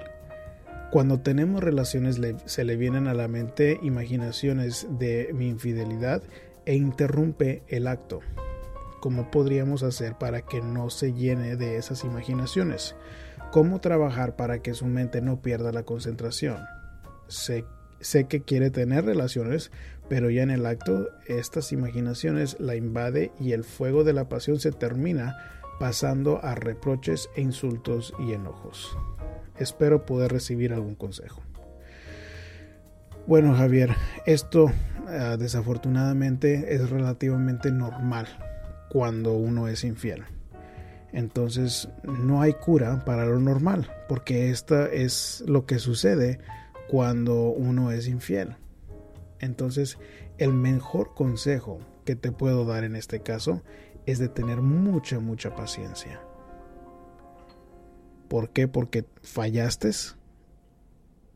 Cuando 0.92 1.22
tenemos 1.22 1.64
relaciones 1.64 2.20
se 2.44 2.66
le 2.66 2.76
vienen 2.76 3.08
a 3.08 3.14
la 3.14 3.30
mente 3.30 3.80
imaginaciones 3.82 4.88
de 5.00 5.30
mi 5.34 5.48
infidelidad 5.48 6.22
e 6.66 6.76
interrumpe 6.76 7.64
el 7.70 7.88
acto. 7.88 8.20
¿Cómo 9.00 9.32
podríamos 9.32 9.84
hacer 9.84 10.18
para 10.18 10.42
que 10.42 10.62
no 10.62 10.90
se 10.90 11.14
llene 11.14 11.56
de 11.56 11.78
esas 11.78 12.04
imaginaciones? 12.04 12.98
¿Cómo 13.54 13.80
trabajar 13.80 14.36
para 14.36 14.62
que 14.62 14.74
su 14.74 14.86
mente 14.86 15.22
no 15.22 15.42
pierda 15.42 15.72
la 15.72 15.84
concentración? 15.84 16.58
Sé, 17.30 17.64
sé 18.02 18.26
que 18.26 18.42
quiere 18.42 18.70
tener 18.70 19.06
relaciones, 19.06 19.72
pero 20.10 20.30
ya 20.30 20.44
en 20.44 20.52
el 20.52 20.66
acto 20.66 21.08
estas 21.26 21.72
imaginaciones 21.72 22.60
la 22.60 22.76
invade 22.76 23.32
y 23.40 23.54
el 23.54 23.64
fuego 23.64 24.04
de 24.04 24.12
la 24.12 24.28
pasión 24.28 24.60
se 24.60 24.74
termina 24.74 25.38
pasando 25.80 26.44
a 26.44 26.54
reproches 26.54 27.30
e 27.38 27.42
insultos 27.42 28.14
y 28.20 28.34
enojos. 28.34 28.98
Espero 29.62 30.06
poder 30.08 30.32
recibir 30.32 30.74
algún 30.74 30.96
consejo. 30.96 31.42
Bueno 33.28 33.54
Javier, 33.54 33.96
esto 34.26 34.72
ah, 35.08 35.38
desafortunadamente 35.38 36.74
es 36.74 36.90
relativamente 36.90 37.72
normal 37.72 38.26
cuando 38.90 39.34
uno 39.34 39.68
es 39.68 39.84
infiel. 39.84 40.24
Entonces 41.14 41.90
no 42.04 42.42
hay 42.42 42.54
cura 42.54 43.06
para 43.06 43.26
lo 43.26 43.40
normal, 43.40 43.92
porque 44.10 44.50
esta 44.50 44.88
es 44.88 45.44
lo 45.46 45.68
que 45.68 45.78
sucede 45.78 46.40
cuando 46.90 47.50
uno 47.50 47.92
es 47.92 48.08
infiel. 48.08 48.56
Entonces, 49.40 50.00
el 50.38 50.54
mejor 50.54 51.14
consejo 51.14 51.80
que 52.06 52.16
te 52.16 52.32
puedo 52.32 52.66
dar 52.66 52.84
en 52.84 52.96
este 52.96 53.22
caso 53.22 53.62
es 54.06 54.18
de 54.18 54.30
tener 54.30 54.62
mucha, 54.62 55.20
mucha 55.20 55.54
paciencia. 55.56 56.20
¿Por 58.32 58.52
qué? 58.52 58.70
Porque 58.70 59.04
fallaste 59.24 59.92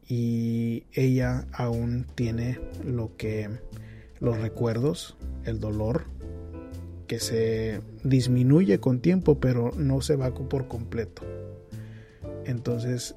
y 0.08 0.84
ella 0.94 1.46
aún 1.52 2.06
tiene 2.16 2.58
lo 2.86 3.18
que 3.18 3.50
los 4.22 4.40
recuerdos, 4.40 5.18
el 5.44 5.60
dolor, 5.60 6.06
que 7.08 7.20
se 7.20 7.82
disminuye 8.06 8.80
con 8.80 9.02
tiempo, 9.02 9.42
pero 9.42 9.72
no 9.76 10.00
se 10.00 10.16
va 10.16 10.34
por 10.34 10.70
completo. 10.70 11.24
Entonces, 12.46 13.14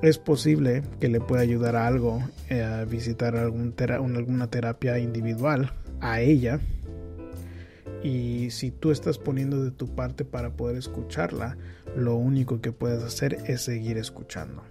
es 0.00 0.16
posible 0.16 0.82
que 0.98 1.10
le 1.10 1.20
pueda 1.20 1.42
ayudar 1.42 1.76
a 1.76 1.86
algo 1.86 2.22
eh, 2.48 2.62
a 2.62 2.86
visitar 2.86 3.36
algún 3.36 3.74
alguna 3.78 4.46
terapia 4.46 4.98
individual 4.98 5.74
a 6.00 6.22
ella 6.22 6.58
y 8.02 8.50
si 8.50 8.70
tú 8.70 8.90
estás 8.90 9.18
poniendo 9.18 9.62
de 9.62 9.70
tu 9.70 9.94
parte 9.94 10.24
para 10.24 10.50
poder 10.50 10.76
escucharla 10.76 11.56
lo 11.96 12.16
único 12.16 12.60
que 12.60 12.72
puedes 12.72 13.02
hacer 13.02 13.38
es 13.46 13.62
seguir 13.62 13.98
escuchando. 13.98 14.62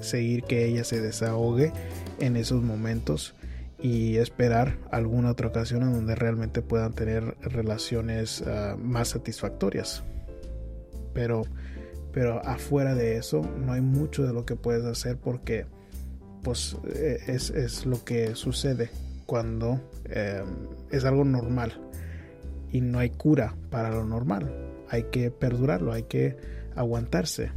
Seguir 0.00 0.44
que 0.44 0.66
ella 0.66 0.84
se 0.84 1.00
desahogue 1.00 1.72
en 2.20 2.36
esos 2.36 2.62
momentos 2.62 3.34
y 3.80 4.16
esperar 4.16 4.78
alguna 4.90 5.30
otra 5.30 5.48
ocasión 5.48 5.82
en 5.82 5.92
donde 5.92 6.14
realmente 6.14 6.62
puedan 6.62 6.92
tener 6.92 7.36
relaciones 7.40 8.42
ah, 8.46 8.76
más 8.78 9.08
satisfactorias. 9.08 10.02
Pero 11.12 11.44
pero 12.12 12.42
afuera 12.46 12.94
de 12.94 13.18
eso 13.18 13.42
no 13.42 13.72
hay 13.72 13.82
mucho 13.82 14.26
de 14.26 14.32
lo 14.32 14.46
que 14.46 14.56
puedes 14.56 14.86
hacer 14.86 15.18
porque 15.18 15.66
pues 16.42 16.74
eh, 16.94 17.18
es, 17.26 17.84
lo 17.84 18.02
que 18.04 18.34
sucede 18.34 18.88
cuando 19.26 19.82
em, 20.06 20.46
es 20.90 21.04
algo 21.04 21.26
normal 21.26 21.78
y 22.70 22.80
no 22.80 22.98
hay 22.98 23.10
cura 23.10 23.54
para 23.70 23.90
lo 23.90 24.04
normal 24.04 24.52
hay 24.88 25.04
que 25.04 25.30
perdurarlo 25.30 25.92
hay 25.92 26.04
que 26.04 26.36
aguantarse 26.74 27.52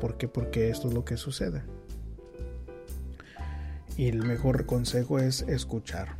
¿por 0.00 0.16
qué? 0.16 0.28
porque 0.28 0.70
esto 0.70 0.88
es 0.88 0.94
lo 0.94 1.04
que 1.04 1.16
sucede 1.16 1.62
y 3.96 4.08
el 4.08 4.22
mejor 4.22 4.64
consejo 4.66 5.18
es 5.18 5.42
escuchar, 5.42 6.16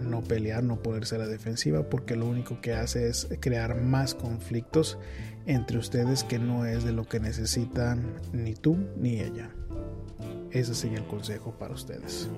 no 0.00 0.22
pelear, 0.22 0.62
no 0.62 0.82
ponerse 0.82 1.16
a 1.16 1.18
la 1.18 1.26
defensiva, 1.26 1.88
porque 1.88 2.16
lo 2.16 2.26
único 2.26 2.60
que 2.60 2.72
hace 2.72 3.08
es 3.08 3.28
crear 3.40 3.80
más 3.80 4.14
conflictos 4.14 4.98
entre 5.46 5.78
ustedes 5.78 6.24
que 6.24 6.38
no 6.38 6.66
es 6.66 6.84
de 6.84 6.92
lo 6.92 7.04
que 7.04 7.20
necesitan 7.20 8.14
ni 8.32 8.54
tú 8.54 8.76
ni 8.96 9.20
ella. 9.20 9.50
ese 10.50 10.74
sería 10.74 10.98
el 10.98 11.06
consejo 11.06 11.52
para 11.58 11.74
ustedes. 11.74 12.28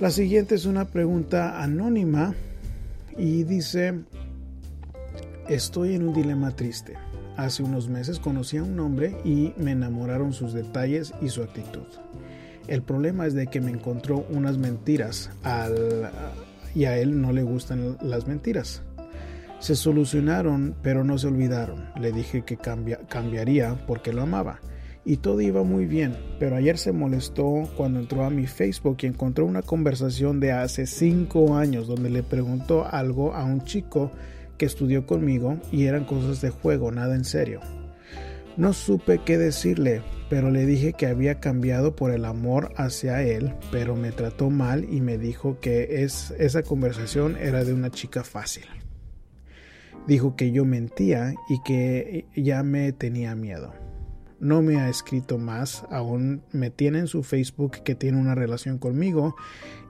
La 0.00 0.10
siguiente 0.10 0.54
es 0.54 0.66
una 0.66 0.84
pregunta 0.84 1.62
anónima 1.62 2.34
y 3.16 3.44
dice, 3.44 3.94
estoy 5.48 5.94
en 5.94 6.06
un 6.06 6.12
dilema 6.12 6.50
triste. 6.50 6.96
Hace 7.38 7.62
unos 7.62 7.88
meses 7.88 8.18
conocí 8.18 8.58
a 8.58 8.62
un 8.62 8.78
hombre 8.78 9.16
y 9.24 9.54
me 9.56 9.70
enamoraron 9.70 10.34
sus 10.34 10.52
detalles 10.52 11.14
y 11.22 11.30
su 11.30 11.42
actitud. 11.42 11.86
El 12.68 12.82
problema 12.82 13.26
es 13.26 13.32
de 13.32 13.46
que 13.46 13.62
me 13.62 13.70
encontró 13.70 14.26
unas 14.28 14.58
mentiras 14.58 15.30
al, 15.42 16.10
y 16.74 16.84
a 16.84 16.98
él 16.98 17.22
no 17.22 17.32
le 17.32 17.42
gustan 17.42 17.96
las 18.02 18.26
mentiras. 18.26 18.82
Se 19.60 19.74
solucionaron, 19.76 20.74
pero 20.82 21.04
no 21.04 21.16
se 21.16 21.28
olvidaron. 21.28 21.88
Le 21.98 22.12
dije 22.12 22.42
que 22.42 22.58
cambiaría 22.58 23.74
porque 23.86 24.12
lo 24.12 24.20
amaba. 24.20 24.60
Y 25.08 25.18
todo 25.18 25.40
iba 25.40 25.62
muy 25.62 25.86
bien, 25.86 26.16
pero 26.40 26.56
ayer 26.56 26.78
se 26.78 26.90
molestó 26.90 27.70
cuando 27.76 28.00
entró 28.00 28.24
a 28.24 28.30
mi 28.30 28.48
Facebook 28.48 28.96
y 29.02 29.06
encontró 29.06 29.46
una 29.46 29.62
conversación 29.62 30.40
de 30.40 30.50
hace 30.50 30.84
5 30.84 31.54
años 31.54 31.86
donde 31.86 32.10
le 32.10 32.24
preguntó 32.24 32.84
algo 32.84 33.32
a 33.32 33.44
un 33.44 33.62
chico 33.62 34.10
que 34.58 34.66
estudió 34.66 35.06
conmigo 35.06 35.58
y 35.70 35.84
eran 35.84 36.06
cosas 36.06 36.40
de 36.40 36.50
juego, 36.50 36.90
nada 36.90 37.14
en 37.14 37.24
serio. 37.24 37.60
No 38.56 38.72
supe 38.72 39.20
qué 39.24 39.38
decirle, 39.38 40.02
pero 40.28 40.50
le 40.50 40.66
dije 40.66 40.92
que 40.92 41.06
había 41.06 41.38
cambiado 41.38 41.94
por 41.94 42.10
el 42.10 42.24
amor 42.24 42.72
hacia 42.76 43.22
él, 43.22 43.54
pero 43.70 43.94
me 43.94 44.10
trató 44.10 44.50
mal 44.50 44.92
y 44.92 45.00
me 45.00 45.18
dijo 45.18 45.60
que 45.60 46.02
es, 46.02 46.34
esa 46.36 46.64
conversación 46.64 47.36
era 47.36 47.62
de 47.62 47.72
una 47.72 47.92
chica 47.92 48.24
fácil. 48.24 48.64
Dijo 50.08 50.34
que 50.34 50.50
yo 50.50 50.64
mentía 50.64 51.32
y 51.48 51.62
que 51.62 52.26
ya 52.34 52.64
me 52.64 52.90
tenía 52.90 53.36
miedo. 53.36 53.85
No 54.38 54.62
me 54.62 54.76
ha 54.78 54.88
escrito 54.88 55.38
más, 55.38 55.84
aún 55.90 56.42
me 56.52 56.70
tiene 56.70 56.98
en 56.98 57.06
su 57.06 57.22
Facebook 57.22 57.82
que 57.82 57.94
tiene 57.94 58.18
una 58.18 58.34
relación 58.34 58.78
conmigo 58.78 59.34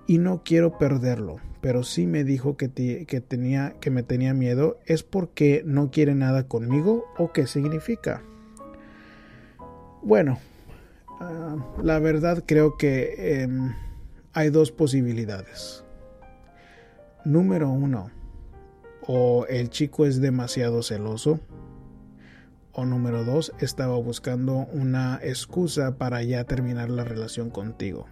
y 0.07 0.19
no 0.19 0.43
quiero 0.45 0.79
perderlo, 0.79 1.41
pero 1.61 1.83
sí 1.83 2.07
me 2.07 2.23
dijo 2.23 2.57
que, 2.57 2.71
que, 3.07 3.21
tenía, 3.21 3.75
que 3.81 3.91
me 3.91 4.05
tenía 4.05 4.35
miedo. 4.35 4.79
¿Es 4.87 5.03
porque 5.03 5.63
no 5.67 5.91
quiere 5.91 6.15
nada 6.15 6.47
conmigo 6.47 7.07
o 7.19 7.33
qué 7.33 7.47
significa? 7.47 8.23
Bueno, 10.03 10.39
ah, 11.19 11.57
la 11.83 11.99
verdad 11.99 12.45
creo 12.47 12.77
que 12.77 13.43
em, 13.43 13.75
hay 14.33 14.51
dos 14.51 14.71
posibilidades. 14.71 15.85
Número 17.25 17.69
uno, 17.69 18.13
o 19.05 19.47
el 19.49 19.71
chico 19.71 20.07
es 20.07 20.21
demasiado 20.21 20.85
celoso, 20.85 21.41
o 22.77 22.85
número 22.85 23.25
dos, 23.25 23.53
estaba 23.59 23.97
buscando 23.97 24.67
una 24.73 25.19
excusa 25.23 25.97
para 25.97 26.23
ya 26.23 26.45
terminar 26.45 26.91
la 26.91 27.05
relación 27.05 27.49
contigo. 27.49 28.07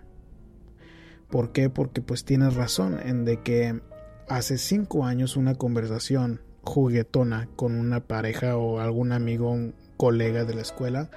¿Por 1.29 1.53
qué? 1.53 1.69
Porque 1.69 2.01
pues 2.01 2.25
tienes 2.25 2.55
razón 2.55 2.99
en 2.99 3.27
de 3.27 3.43
que 3.43 3.81
hace 4.27 4.57
cinco 4.57 5.05
años 5.05 5.37
una 5.37 5.55
conversación 5.55 6.41
juguetona 6.63 7.49
con 7.57 7.79
una 7.79 8.01
pareja 8.01 8.57
o 8.57 8.81
algún 8.81 9.13
amigo, 9.13 9.51
un 9.51 9.75
colega 9.99 10.45
de 10.45 10.55
la 10.55 10.63
escuela, 10.63 11.11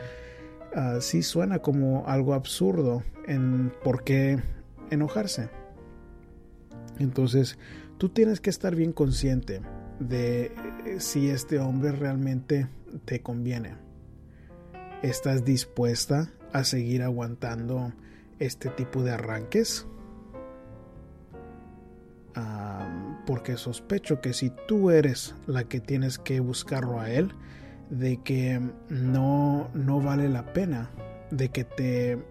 uh, 0.76 1.00
sí 1.00 1.24
suena 1.24 1.60
como 1.60 2.06
algo 2.06 2.34
absurdo 2.34 3.04
en 3.28 3.72
por 3.82 4.04
qué 4.04 4.42
enojarse. 4.90 5.50
Entonces, 7.00 7.58
tú 7.98 8.10
tienes 8.10 8.42
que 8.42 8.50
estar 8.50 8.76
bien 8.76 8.92
consciente 8.92 9.62
de 10.00 10.52
si 11.00 11.30
este 11.30 11.60
hombre 11.60 11.92
realmente 11.92 12.68
te 13.06 13.22
conviene. 13.22 13.76
¿Estás 15.02 15.46
dispuesta 15.46 16.32
a 16.54 16.64
seguir 16.64 17.04
aguantando 17.04 17.94
este 18.40 18.70
tipo 18.70 19.04
de 19.04 19.12
arranques? 19.12 19.86
porque 23.26 23.58
sospecho 23.58 24.22
que 24.22 24.32
si 24.32 24.52
tú 24.68 24.90
eres 24.90 25.36
la 25.48 25.66
que 25.66 25.80
tienes 25.80 26.18
que 26.18 26.40
buscarlo 26.40 27.00
a 27.00 27.10
él, 27.10 27.34
de 27.90 28.18
que 28.24 28.62
no, 28.90 29.70
no 29.74 30.02
vale 30.02 30.30
la 30.30 30.54
pena 30.54 30.90
de 31.32 31.50
que 31.50 31.64
te 31.64 32.24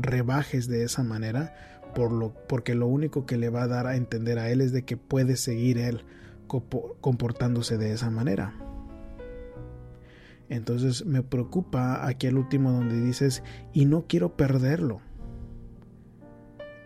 rebajes 0.00 0.66
de 0.66 0.82
esa 0.82 1.02
manera 1.02 1.54
por 1.94 2.12
lo, 2.12 2.34
porque 2.48 2.74
lo 2.74 2.86
único 2.86 3.26
que 3.26 3.36
le 3.36 3.48
va 3.48 3.62
a 3.62 3.68
dar 3.68 3.86
a 3.86 3.96
entender 3.96 4.38
a 4.38 4.50
él 4.50 4.60
es 4.60 4.72
de 4.72 4.82
que 4.82 4.96
puede 4.96 5.36
seguir 5.36 5.78
él 5.78 6.04
comportándose 6.48 7.78
de 7.78 7.92
esa 7.92 8.10
manera. 8.10 8.54
Entonces 10.48 11.04
me 11.04 11.22
preocupa 11.22 12.06
aquí 12.06 12.26
el 12.26 12.38
último 12.38 12.72
donde 12.72 13.00
dices 13.00 13.42
y 13.72 13.84
no 13.84 14.06
quiero 14.08 14.36
perderlo. 14.36 15.00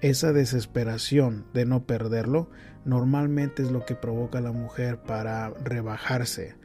Esa 0.01 0.33
desesperación 0.33 1.47
de 1.55 1.65
no 1.65 1.87
perderlo 1.87 2.51
normalmente 2.85 3.63
es 3.63 3.71
lo 3.71 3.87
que 3.87 3.95
provoca 3.95 4.39
a 4.39 4.43
la 4.43 4.51
mujer 4.51 5.01
para 5.01 5.51
rebajarse, 5.51 6.57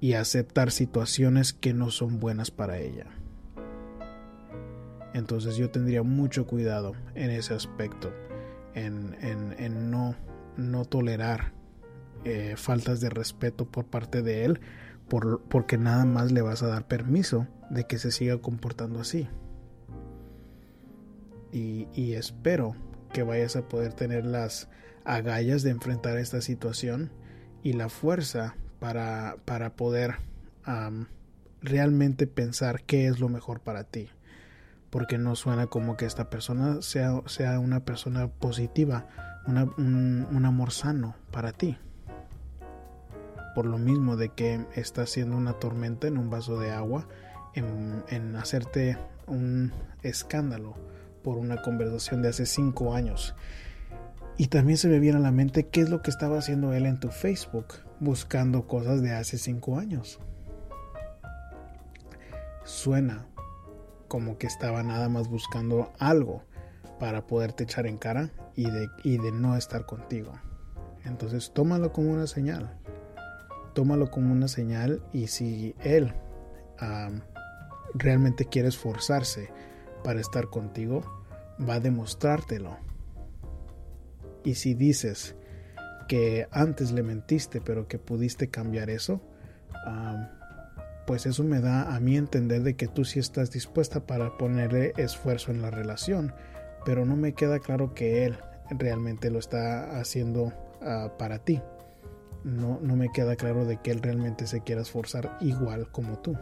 y 0.00 0.14
aceptar 0.14 0.70
situaciones 0.70 1.52
que 1.52 1.74
no 1.74 1.90
son 1.90 2.20
buenas 2.20 2.50
para 2.50 2.78
ella. 2.78 3.06
Entonces 5.14 5.56
yo 5.56 5.70
tendría 5.70 6.02
mucho 6.02 6.46
cuidado 6.46 6.92
en 7.14 7.30
ese 7.30 7.54
aspecto, 7.54 8.12
en, 8.74 9.16
en, 9.20 9.90
no, 9.90 10.14
no, 10.56 10.84
tolerar 10.84 11.52
eh, 12.24 12.54
faltas 12.56 13.00
de 13.00 13.10
respeto 13.10 13.66
por 13.66 13.86
parte 13.86 14.22
de 14.22 14.44
él, 14.44 14.60
por, 15.08 15.42
porque 15.42 15.78
nada 15.78 16.04
más 16.04 16.32
le 16.32 16.42
vas 16.42 16.62
a 16.62 16.68
dar 16.68 16.86
permiso 16.86 17.46
de 17.70 17.84
que 17.84 17.98
se 17.98 18.10
siga 18.10 18.38
comportando 18.38 19.00
así. 19.00 19.28
Y, 21.50 22.12
espero 22.12 22.76
que 23.12 23.22
vayas 23.22 23.56
a 23.56 23.68
poder 23.68 23.94
tener 23.94 24.26
las 24.26 24.68
agallas 25.04 25.62
de 25.62 25.70
enfrentar 25.70 26.18
esta 26.18 26.42
situación 26.42 27.10
y 27.62 27.72
la 27.72 27.88
fuerza 27.88 28.54
para, 28.80 29.36
para 29.46 29.74
poder 29.74 30.16
realmente 31.62 32.26
pensar 32.26 32.82
qué 32.82 33.06
es 33.06 33.18
lo 33.18 33.28
mejor 33.28 33.60
para 33.60 33.84
ti. 33.84 34.10
Porque 34.90 35.18
no 35.18 35.36
suena 35.36 35.66
como 35.66 35.96
que 35.96 36.04
esta 36.04 36.28
persona 36.30 36.82
sea, 36.82 37.22
sea 37.26 37.58
una 37.60 37.80
persona 37.80 38.28
positiva, 38.28 39.06
un, 39.46 40.44
amor 40.44 40.70
sano 40.72 41.16
para 41.30 41.52
ti. 41.52 41.78
Por 43.58 43.66
lo 43.66 43.76
mismo 43.76 44.14
de 44.14 44.28
que 44.28 44.64
está 44.76 45.02
haciendo 45.02 45.36
una 45.36 45.54
tormenta 45.54 46.06
en 46.06 46.16
un 46.16 46.30
vaso 46.30 46.60
de 46.60 46.70
agua, 46.70 47.08
en, 47.54 48.36
hacerte 48.36 48.96
un 49.26 49.72
escándalo 50.04 50.76
por 51.24 51.38
una 51.38 51.60
conversación 51.60 52.22
de 52.22 52.28
hace 52.28 52.46
cinco 52.46 52.94
años. 52.94 53.34
Y 54.36 54.46
también 54.46 54.78
se 54.78 54.86
me 54.86 55.00
viene 55.00 55.18
a 55.18 55.22
la 55.22 55.32
mente 55.32 55.66
qué 55.66 55.80
es 55.80 55.90
lo 55.90 56.02
que 56.02 56.10
estaba 56.12 56.38
haciendo 56.38 56.72
él 56.72 56.86
en 56.86 57.00
tu 57.00 57.08
Facebook 57.08 57.66
buscando 57.98 58.68
cosas 58.68 59.02
de 59.02 59.10
hace 59.10 59.38
cinco 59.38 59.76
años. 59.76 60.20
Suena 62.64 63.26
como 64.06 64.38
que 64.38 64.46
estaba 64.46 64.84
nada 64.84 65.08
más 65.08 65.26
buscando 65.26 65.90
algo 65.98 66.44
para 67.00 67.26
poderte 67.26 67.64
echar 67.64 67.88
en 67.88 67.98
cara 67.98 68.30
y 68.54 68.70
de, 68.70 68.88
y 69.02 69.18
de 69.18 69.32
no 69.32 69.56
estar 69.56 69.84
contigo. 69.84 70.38
Entonces 71.04 71.50
tómalo 71.52 71.92
como 71.92 72.12
una 72.12 72.28
señal. 72.28 72.78
Tómalo 73.78 74.10
como 74.10 74.32
una 74.32 74.48
señal 74.48 75.00
y 75.12 75.28
si 75.28 75.76
él 75.84 76.12
realmente 77.94 78.46
quiere 78.46 78.66
esforzarse 78.66 79.50
para 80.02 80.18
estar 80.20 80.48
contigo, 80.48 81.04
va 81.60 81.74
a 81.74 81.80
demostrártelo. 81.80 82.76
Y 84.42 84.56
si 84.56 84.74
dices, 84.74 85.36
que 86.08 86.48
antes 86.50 86.90
le 86.90 87.04
mentiste 87.04 87.60
pero 87.60 87.86
que 87.86 88.00
pudiste 88.00 88.50
cambiar 88.50 88.90
eso, 88.90 89.20
pues 91.06 91.26
eso 91.26 91.44
me 91.44 91.60
da 91.60 91.94
a 91.94 92.00
mí 92.00 92.16
entender 92.16 92.64
de 92.64 92.74
que 92.74 92.88
tú 92.88 93.04
sí 93.04 93.20
estás 93.20 93.52
dispuesta 93.52 94.08
para 94.08 94.36
ponerle 94.38 94.92
esfuerzo 94.96 95.52
en 95.52 95.62
la 95.62 95.70
relación, 95.70 96.34
pero 96.84 97.06
no 97.06 97.14
me 97.14 97.32
queda 97.32 97.60
claro 97.60 97.94
que 97.94 98.24
él 98.24 98.38
realmente 98.70 99.30
lo 99.30 99.38
está 99.38 100.00
haciendo 100.00 100.52
ah, 100.82 101.12
para 101.16 101.38
ti. 101.38 101.62
No, 102.44 102.78
no 102.80 102.96
me 102.96 103.10
queda 103.10 103.36
claro 103.36 103.64
de 103.64 103.78
que 103.78 103.90
él 103.90 104.00
realmente 104.00 104.46
se 104.46 104.60
quiera 104.62 104.82
esforzar 104.82 105.36
igual 105.40 105.90
como 105.90 106.18
tú. 106.18 106.36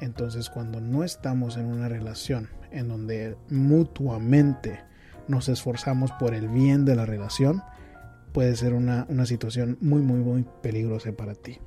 Entonces 0.00 0.50
cuando 0.50 0.80
no 0.80 1.04
estamos 1.04 1.56
en 1.56 1.66
una 1.66 1.88
relación 1.88 2.48
en 2.70 2.88
donde 2.88 3.36
mutuamente 3.50 4.80
nos 5.28 5.48
esforzamos 5.48 6.10
por 6.12 6.34
el 6.34 6.48
bien 6.48 6.84
de 6.84 6.96
la 6.96 7.06
relación, 7.06 7.62
puede 8.32 8.56
ser 8.56 8.74
una, 8.74 9.06
situación 9.26 9.78
muy, 9.80 10.00
muy, 10.00 10.20
muy 10.20 10.46
peligrosa 10.62 11.12
para 11.12 11.34
ti. 11.34 11.58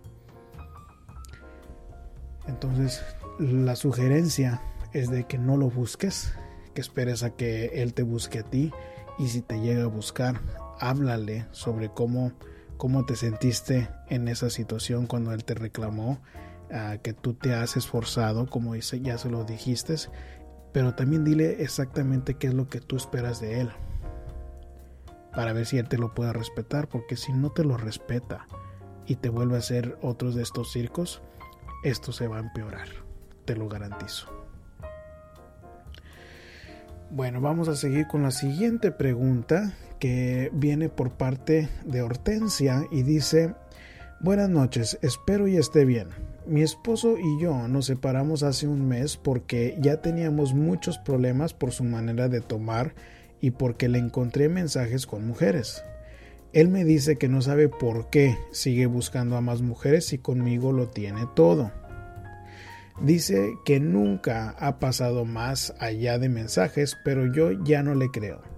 Entonces, 2.47 3.03
la 3.39 3.75
sugerencia 3.75 4.61
es 4.93 5.09
de 5.09 5.25
que 5.25 5.37
no 5.37 5.57
lo 5.57 5.69
busques, 5.69 6.33
que 6.73 6.81
esperes 6.81 7.23
a 7.23 7.31
que 7.31 7.81
él 7.81 7.93
te 7.93 8.03
busque 8.03 8.39
a 8.39 8.43
ti 8.43 8.71
y 9.17 9.27
si 9.29 9.41
te 9.41 9.59
llega 9.59 9.83
a 9.83 9.87
buscar, 9.87 10.41
háblale 10.79 11.47
sobre 11.51 11.89
cómo, 11.89 12.33
cómo 12.77 13.05
te 13.05 13.15
sentiste 13.15 13.89
en 14.09 14.27
esa 14.27 14.49
situación 14.49 15.07
cuando 15.07 15.31
él 15.33 15.43
te 15.43 15.53
reclamó 15.53 16.21
que 17.03 17.13
tú 17.13 17.33
te 17.33 17.53
has 17.53 17.77
esforzado, 17.77 18.47
como 18.47 18.73
dice, 18.73 18.99
ya 18.99 19.17
se 19.17 19.29
lo 19.29 19.43
dijiste, 19.43 19.95
pero 20.71 20.93
también 20.95 21.23
dile 21.23 21.61
exactamente 21.63 22.33
qué 22.33 22.47
es 22.47 22.53
lo 22.53 22.67
que 22.67 22.81
tú 22.81 22.97
esperas 22.97 23.39
de 23.39 23.61
él, 23.61 23.69
para 25.33 25.53
ver 25.53 25.65
si 25.65 25.77
él 25.77 25.87
te 25.87 25.97
lo 25.97 26.13
puede 26.13 26.33
respetar, 26.33 26.89
porque 26.89 27.15
si 27.15 27.31
no 27.31 27.51
te 27.51 27.63
lo 27.63 27.77
respeta 27.77 28.47
y 29.05 29.15
te 29.15 29.29
vuelve 29.29 29.55
a 29.55 29.59
hacer 29.59 29.97
otros 30.01 30.35
de 30.35 30.43
estos 30.43 30.71
circos, 30.71 31.21
esto 31.83 32.11
se 32.11 32.27
va 32.27 32.37
a 32.37 32.41
empeorar, 32.41 32.87
te 33.45 33.55
lo 33.55 33.69
garantizo. 33.69 34.27
Bueno, 37.11 37.39
vamos 37.39 37.67
a 37.69 37.75
seguir 37.75 38.07
con 38.07 38.23
la 38.23 38.31
siguiente 38.31 38.91
pregunta 38.91 39.77
que 39.99 40.49
viene 40.53 40.89
por 40.89 41.11
parte 41.11 41.69
de 41.85 42.01
Hortensia 42.01 42.85
y 42.91 43.03
dice, 43.03 43.53
buenas 44.19 44.49
noches, 44.49 44.97
espero 45.01 45.47
y 45.47 45.57
esté 45.57 45.85
bien. 45.85 46.09
Mi 46.47 46.61
esposo 46.61 47.17
y 47.17 47.41
yo 47.41 47.67
nos 47.67 47.87
separamos 47.87 48.43
hace 48.43 48.67
un 48.67 48.87
mes 48.87 49.17
porque 49.17 49.77
ya 49.79 50.01
teníamos 50.01 50.53
muchos 50.53 50.97
problemas 50.97 51.53
por 51.53 51.71
su 51.71 51.83
manera 51.83 52.29
de 52.29 52.41
tomar 52.41 52.93
y 53.41 53.51
porque 53.51 53.89
le 53.89 53.99
encontré 53.99 54.49
mensajes 54.49 55.05
con 55.05 55.25
mujeres. 55.25 55.83
Él 56.53 56.69
me 56.69 56.85
dice 56.85 57.17
que 57.17 57.27
no 57.27 57.41
sabe 57.41 57.67
por 57.67 58.09
qué 58.09 58.37
sigue 58.51 58.85
buscando 58.85 59.35
a 59.35 59.41
más 59.41 59.61
mujeres 59.61 60.13
y 60.13 60.19
conmigo 60.19 60.71
lo 60.71 60.87
tiene 60.87 61.27
todo. 61.35 61.71
Dice 63.01 63.55
que 63.65 63.81
nunca 63.81 64.51
ha 64.57 64.79
pasado 64.79 65.25
más 65.25 65.73
allá 65.79 66.17
de 66.17 66.29
mensajes, 66.29 66.95
pero 67.03 67.31
yo 67.33 67.51
ya 67.63 67.83
no 67.83 67.93
le 67.93 68.09
creo. 68.09 68.54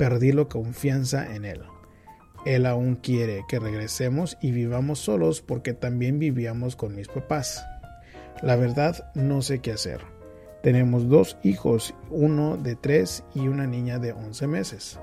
Perdí 0.00 0.32
la 0.32 0.46
confianza 0.46 1.34
en 1.34 1.44
él. 1.44 1.60
Él 2.46 2.64
aún 2.64 2.96
quiere 2.96 3.44
que 3.46 3.58
regresemos 3.58 4.38
y 4.40 4.50
vivamos 4.50 4.98
solos 4.98 5.42
porque 5.42 5.74
también 5.74 6.18
vivíamos 6.18 6.74
con 6.74 6.96
mis 6.96 7.06
papás. 7.06 7.66
La 8.40 8.56
verdad 8.56 9.10
no 9.14 9.42
sé 9.42 9.58
qué 9.58 9.72
hacer. 9.72 10.00
Tenemos 10.62 11.10
dos 11.10 11.36
hijos, 11.42 11.94
uno 12.08 12.56
de 12.56 12.76
tres 12.76 13.24
y 13.34 13.48
una 13.48 13.66
niña 13.66 13.98
de 13.98 14.12
once 14.12 14.46
meses. 14.46 14.98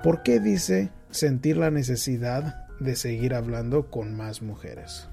¿Por 0.00 0.22
qué 0.22 0.38
dice 0.38 0.92
sentir 1.10 1.56
la 1.56 1.72
necesidad 1.72 2.68
de 2.78 2.94
seguir 2.94 3.34
hablando 3.34 3.90
con 3.90 4.16
más 4.16 4.42
mujeres? 4.42 5.08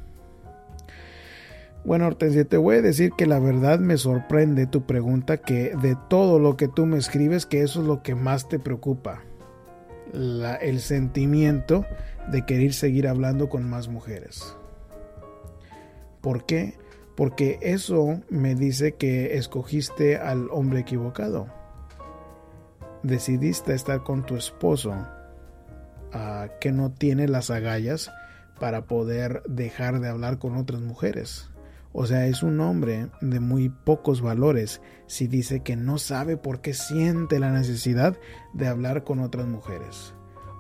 Bueno, 1.86 2.08
Hortensia, 2.08 2.44
te 2.46 2.58
voy 2.58 2.78
a 2.78 2.82
decir 2.82 3.12
que 3.18 3.26
la 3.26 3.40
verdad 3.40 3.80
me 3.80 3.98
sorprende 3.98 4.68
tu 4.68 4.86
pregunta, 4.86 5.38
que 5.38 5.76
de 5.82 5.96
todo 6.10 6.38
lo 6.40 6.58
que 6.58 6.68
tú 6.68 6.86
me 6.86 6.98
escribes, 6.98 7.46
que 7.46 7.62
eso 7.62 7.82
es 7.82 7.88
lo 7.88 8.04
que 8.04 8.13
más 8.16 8.50
te 8.50 8.60
preocupa 8.60 9.24
el 10.13 10.80
sentimiento 10.80 11.86
de 12.32 12.46
querer 12.46 12.74
seguir 12.74 13.08
hablando 13.08 13.50
con 13.50 13.70
más 13.70 13.88
mujeres. 13.88 14.56
¿Por 16.22 16.46
qué? 16.46 16.78
Porque 17.16 17.60
eso 17.62 18.22
me 18.30 18.56
dice 18.56 18.96
que 18.96 19.38
escogiste 19.38 20.18
al 20.18 20.50
hombre 20.52 20.82
equivocado. 20.82 21.48
Decidiste 23.04 23.74
estar 23.74 24.04
con 24.04 24.26
tu 24.26 24.36
esposo 24.36 24.94
ah, 26.13 26.50
que 26.60 26.72
no 26.72 26.92
tiene 26.92 27.28
las 27.28 27.50
agallas 27.50 28.12
para 28.60 28.86
poder 28.86 29.44
dejar 29.48 30.00
de 30.00 30.10
hablar 30.10 30.38
con 30.40 30.58
otras 30.58 30.82
mujeres. 30.82 31.50
O 32.00 32.06
sea, 32.06 32.28
es 32.28 32.44
un 32.44 32.60
hombre 32.60 33.10
de 33.22 33.40
muy 33.40 33.70
pocos 33.70 34.22
valores 34.22 34.82
si 35.08 35.26
dice 35.26 35.62
que 35.62 35.76
no 35.76 35.98
sabe 35.98 36.38
por 36.38 36.62
qué 36.62 36.76
siente 36.76 37.40
la 37.40 37.52
necesidad 37.52 38.16
de 38.54 38.68
hablar 38.68 39.04
con 39.04 39.20
otras 39.20 39.48
mujeres. 39.48 40.14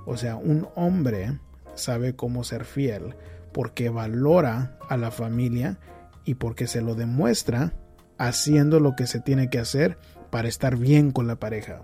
O 0.07 0.17
sea, 0.17 0.35
un 0.35 0.67
hombre 0.73 1.39
sabe 1.75 2.15
cómo 2.15 2.43
ser 2.43 2.65
fiel 2.65 3.15
porque 3.53 3.89
valora 3.89 4.79
a 4.89 4.97
la 4.97 5.11
familia 5.11 5.77
y 6.25 6.33
porque 6.33 6.65
se 6.65 6.81
lo 6.81 6.95
demuestra 6.95 7.71
haciendo 8.17 8.79
lo 8.79 8.95
que 8.95 9.05
se 9.05 9.19
tiene 9.19 9.51
que 9.51 9.59
hacer 9.59 9.99
para 10.31 10.47
estar 10.47 10.75
bien 10.75 11.11
con 11.11 11.27
la 11.27 11.35
pareja. 11.35 11.83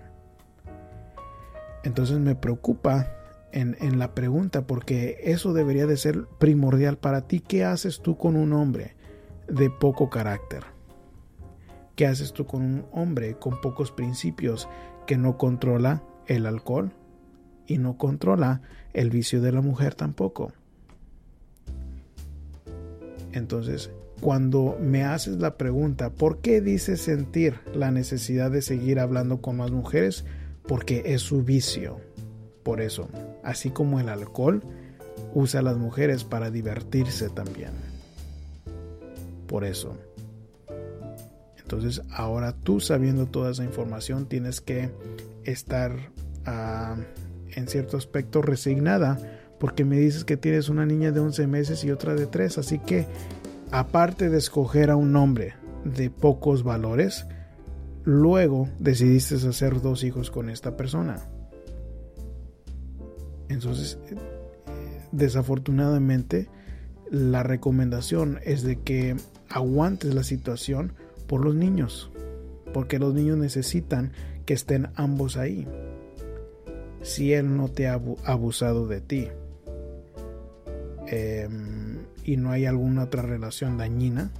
Entonces 1.84 2.18
me 2.18 2.34
preocupa 2.34 3.08
en, 3.52 4.00
la 4.00 4.16
pregunta 4.16 4.66
porque 4.66 5.16
eso 5.22 5.52
debería 5.52 5.86
de 5.86 5.96
ser 5.96 6.26
primordial 6.40 6.98
para 6.98 7.28
ti. 7.28 7.38
¿Qué 7.38 7.64
haces 7.64 8.00
tú 8.00 8.18
con 8.18 8.34
un 8.34 8.52
hombre? 8.52 8.96
De 9.48 9.70
poco 9.70 10.10
carácter. 10.10 10.64
¿Qué 11.96 12.06
haces 12.06 12.32
tú 12.32 12.44
con 12.44 12.62
un 12.62 12.86
hombre 12.92 13.38
con 13.38 13.60
pocos 13.60 13.92
principios 13.92 14.68
que 15.06 15.16
no 15.16 15.38
controla 15.38 16.02
el 16.26 16.46
alcohol 16.46 16.92
y 17.66 17.78
no 17.78 17.96
controla 17.98 18.62
el 18.92 19.10
vicio 19.10 19.40
de 19.40 19.52
la 19.52 19.60
mujer 19.60 19.94
tampoco? 19.94 20.52
Entonces, 23.32 23.90
cuando 24.20 24.76
me 24.80 25.04
haces 25.04 25.36
la 25.36 25.56
pregunta, 25.56 26.10
¿por 26.10 26.38
qué 26.38 26.60
dices 26.60 27.00
sentir 27.00 27.60
la 27.74 27.90
necesidad 27.90 28.50
de 28.50 28.62
seguir 28.62 28.98
hablando 28.98 29.40
con 29.40 29.56
más 29.56 29.70
mujeres? 29.70 30.24
Porque 30.66 31.02
es 31.06 31.22
su 31.22 31.42
vicio. 31.42 32.00
Por 32.62 32.80
eso, 32.80 33.08
así 33.42 33.70
como 33.70 34.00
el 34.00 34.08
alcohol, 34.08 34.62
usa 35.34 35.60
a 35.60 35.62
las 35.62 35.76
mujeres 35.76 36.24
para 36.24 36.50
divertirse 36.50 37.28
también 37.28 37.93
por 39.46 39.64
eso. 39.64 39.96
Entonces 41.58 42.02
ahora 42.10 42.52
tú 42.52 42.80
sabiendo 42.80 43.26
toda 43.26 43.50
esa 43.50 43.64
información 43.64 44.26
tienes 44.26 44.60
que 44.60 44.90
estar 45.44 46.10
ah, 46.44 46.96
en 47.50 47.68
cierto 47.68 47.96
aspecto 47.96 48.42
resignada 48.42 49.18
porque 49.58 49.84
me 49.84 49.96
dices 49.98 50.24
que 50.24 50.36
tienes 50.36 50.68
una 50.68 50.84
niña 50.84 51.10
de 51.10 51.20
11 51.20 51.46
meses 51.46 51.84
y 51.84 51.90
otra 51.90 52.14
de 52.14 52.26
3. 52.26 52.58
Así 52.58 52.78
que 52.78 53.06
aparte 53.70 54.28
de 54.28 54.38
escoger 54.38 54.90
a 54.90 54.96
un 54.96 55.16
hombre 55.16 55.54
de 55.84 56.10
pocos 56.10 56.64
valores, 56.64 57.26
luego 58.04 58.68
decidiste 58.78 59.36
hacer 59.36 59.80
dos 59.80 60.04
hijos 60.04 60.30
con 60.30 60.50
esta 60.50 60.76
persona. 60.76 61.16
Entonces, 63.48 63.98
eh, 64.10 64.16
desafortunadamente, 65.12 66.48
la 67.10 67.42
recomendación 67.42 68.40
es 68.44 68.62
de 68.62 68.80
que 68.80 69.16
aguantes 69.48 70.14
la 70.14 70.24
situación 70.24 70.92
por 71.26 71.44
los 71.44 71.54
niños, 71.54 72.10
porque 72.72 72.98
los 72.98 73.14
niños 73.14 73.38
necesitan 73.38 74.12
que 74.46 74.54
estén 74.54 74.88
ambos 74.94 75.36
ahí. 75.36 75.66
Si 77.02 77.32
él 77.32 77.56
no 77.56 77.68
te 77.68 77.88
ha 77.88 78.00
abusado 78.24 78.86
de 78.86 79.00
ti 79.00 79.28
em, 81.06 81.98
y 82.24 82.36
no 82.36 82.50
hay 82.50 82.66
alguna 82.66 83.04
otra 83.04 83.22
relación 83.22 83.76
dañina, 83.76 84.30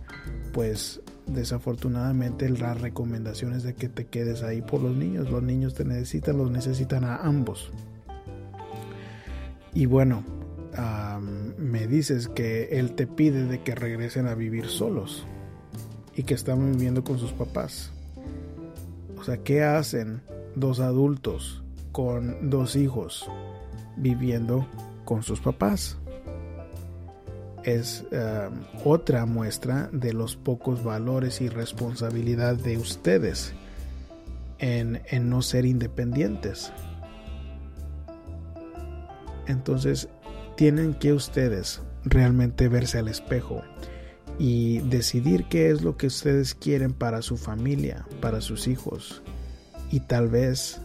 pues 0.53 1.01
desafortunadamente 1.27 2.49
la 2.49 2.75
recomendación 2.75 3.55
es 3.55 3.63
de 3.63 3.75
que 3.75 3.89
te 3.89 4.07
quedes 4.07 4.43
ahí 4.43 4.63
por 4.63 4.81
los 4.81 4.97
niños. 4.97 5.31
Los 5.31 5.43
niños 5.43 5.75
te 5.75 5.85
necesitan, 5.85 6.39
los 6.39 6.51
necesitan 6.51 7.05
a 7.05 7.17
ambos. 7.17 7.71
Y 9.75 9.87
bueno, 9.87 10.23
me 10.77 11.87
dices 11.87 12.29
que 12.29 12.79
él 12.79 12.95
te 12.95 13.07
pide 13.07 13.45
de 13.45 13.63
que 13.63 13.75
regresen 13.75 14.27
a 14.27 14.35
vivir 14.35 14.67
solos 14.67 15.27
y 16.17 16.25
que 16.25 16.35
están 16.35 16.73
viviendo 16.73 17.05
con 17.05 17.19
sus 17.19 17.33
papás. 17.33 17.93
O 19.19 19.25
sea, 19.25 19.39
¿qué 19.39 19.63
hacen 19.63 20.23
dos 20.55 20.81
adultos 20.81 21.63
con 21.93 22.51
dos 22.51 22.77
hijos 22.77 23.29
viviendo 23.97 24.67
con 25.05 25.23
sus 25.23 25.41
papás? 25.41 25.99
Es 27.63 28.05
otra 28.85 29.25
muestra 29.25 29.89
de 29.93 30.13
los 30.13 30.37
pocos 30.37 30.85
valores 30.85 31.41
y 31.41 31.49
responsabilidad 31.49 32.57
de 32.57 32.77
ustedes 32.77 33.55
en, 34.59 35.01
en 35.07 35.31
no 35.31 35.41
ser 35.41 35.65
independientes. 35.65 36.73
Entonces 39.47 40.09
tienen 40.57 40.95
que 40.95 41.13
ustedes 41.13 41.83
realmente 42.05 42.69
verse 42.69 42.99
al 42.99 43.09
espejo 43.09 43.63
y 44.39 44.79
decidir 44.81 45.45
qué 45.45 45.71
es 45.71 45.83
lo 45.83 45.97
que 45.97 46.09
ustedes 46.09 46.55
quieren 46.55 46.93
para 46.93 47.23
su 47.23 47.37
familia, 47.37 48.07
para 48.21 48.41
sus 48.41 48.67
hijos. 48.67 49.23
Y 49.91 50.01
tal 50.01 50.29
vez 50.29 50.81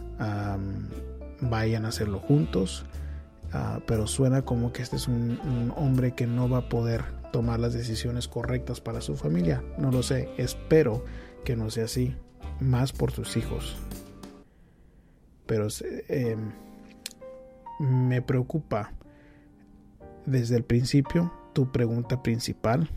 vayan 1.40 1.84
a 1.84 1.88
hacerlo 1.88 2.18
juntos, 2.18 2.84
ah, 3.52 3.80
pero 3.86 4.06
suena 4.06 4.42
como 4.42 4.72
que 4.72 4.82
este 4.82 4.96
es 4.96 5.08
un, 5.08 5.72
hombre 5.76 6.12
que 6.12 6.26
no 6.26 6.48
va 6.48 6.58
a 6.58 6.68
poder 6.68 7.04
tomar 7.32 7.60
las 7.60 7.72
decisiones 7.72 8.28
correctas 8.28 8.80
para 8.80 9.00
su 9.00 9.16
familia. 9.16 9.62
No 9.78 9.90
lo 9.90 10.02
sé, 10.02 10.28
espero 10.36 11.04
que 11.44 11.56
no 11.56 11.70
sea 11.70 11.84
así, 11.84 12.14
más 12.60 12.92
por 12.92 13.12
sus 13.12 13.36
hijos. 13.36 13.76
Pero 15.46 15.66
eh, 16.08 16.36
me 17.80 18.22
preocupa 18.22 18.92
desde 20.26 20.56
el 20.56 20.64
principio 20.64 21.32
tu 21.52 21.72
pregunta 21.72 22.22
principal 22.22 22.90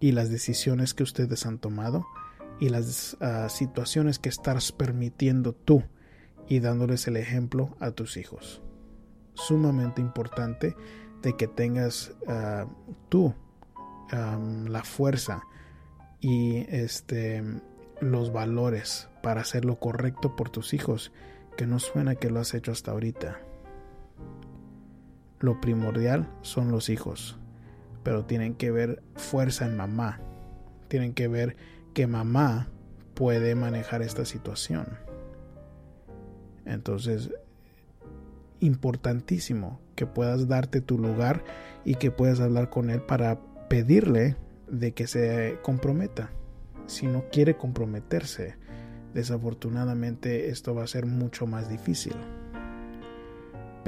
y 0.00 0.12
las 0.12 0.30
decisiones 0.30 0.94
que 0.94 1.02
ustedes 1.02 1.46
han 1.46 1.58
tomado 1.58 2.06
y 2.60 2.68
las 2.68 3.16
ah, 3.20 3.48
situaciones 3.48 4.18
que 4.18 4.28
estás 4.28 4.72
permitiendo 4.72 5.52
tú 5.52 5.82
y 6.48 6.60
dándoles 6.60 7.06
el 7.08 7.16
ejemplo 7.16 7.76
a 7.80 7.90
tus 7.90 8.16
hijos. 8.16 8.62
Sumamente 9.34 10.00
importante 10.00 10.76
de 11.22 11.36
que 11.36 11.46
tengas 11.46 12.12
ah, 12.26 12.66
tú 13.08 13.34
la 14.10 14.84
fuerza 14.84 15.42
y 16.18 16.64
este 16.74 17.44
los 18.00 18.32
valores 18.32 19.08
para 19.22 19.42
hacer 19.42 19.64
lo 19.64 19.78
correcto 19.78 20.36
por 20.36 20.50
tus 20.50 20.72
hijos, 20.72 21.12
que 21.56 21.66
no 21.66 21.78
suena 21.78 22.14
que 22.14 22.30
lo 22.30 22.40
has 22.40 22.54
hecho 22.54 22.72
hasta 22.72 22.92
ahorita. 22.92 23.40
Lo 25.40 25.60
primordial 25.60 26.28
son 26.42 26.70
los 26.70 26.88
hijos, 26.88 27.38
pero 28.02 28.24
tienen 28.24 28.54
que 28.54 28.70
ver 28.70 29.02
fuerza 29.14 29.66
en 29.66 29.76
mamá. 29.76 30.20
Tienen 30.88 31.14
que 31.14 31.28
ver 31.28 31.56
que 31.94 32.06
mamá 32.06 32.68
puede 33.14 33.54
manejar 33.54 34.02
esta 34.02 34.24
situación. 34.24 34.98
Entonces, 36.64 37.30
importantísimo 38.60 39.80
que 39.94 40.06
puedas 40.06 40.48
darte 40.48 40.80
tu 40.80 40.98
lugar 40.98 41.42
y 41.84 41.94
que 41.94 42.10
puedas 42.10 42.40
hablar 42.40 42.70
con 42.70 42.90
él 42.90 43.02
para 43.02 43.40
pedirle 43.68 44.36
de 44.70 44.92
que 44.92 45.06
se 45.06 45.58
comprometa. 45.62 46.30
Si 46.86 47.06
no 47.06 47.24
quiere 47.30 47.56
comprometerse, 47.56 48.56
desafortunadamente 49.14 50.50
esto 50.50 50.74
va 50.74 50.84
a 50.84 50.88
ser 50.88 51.06
mucho 51.06 51.46
más 51.46 51.68
difícil. 51.68 52.14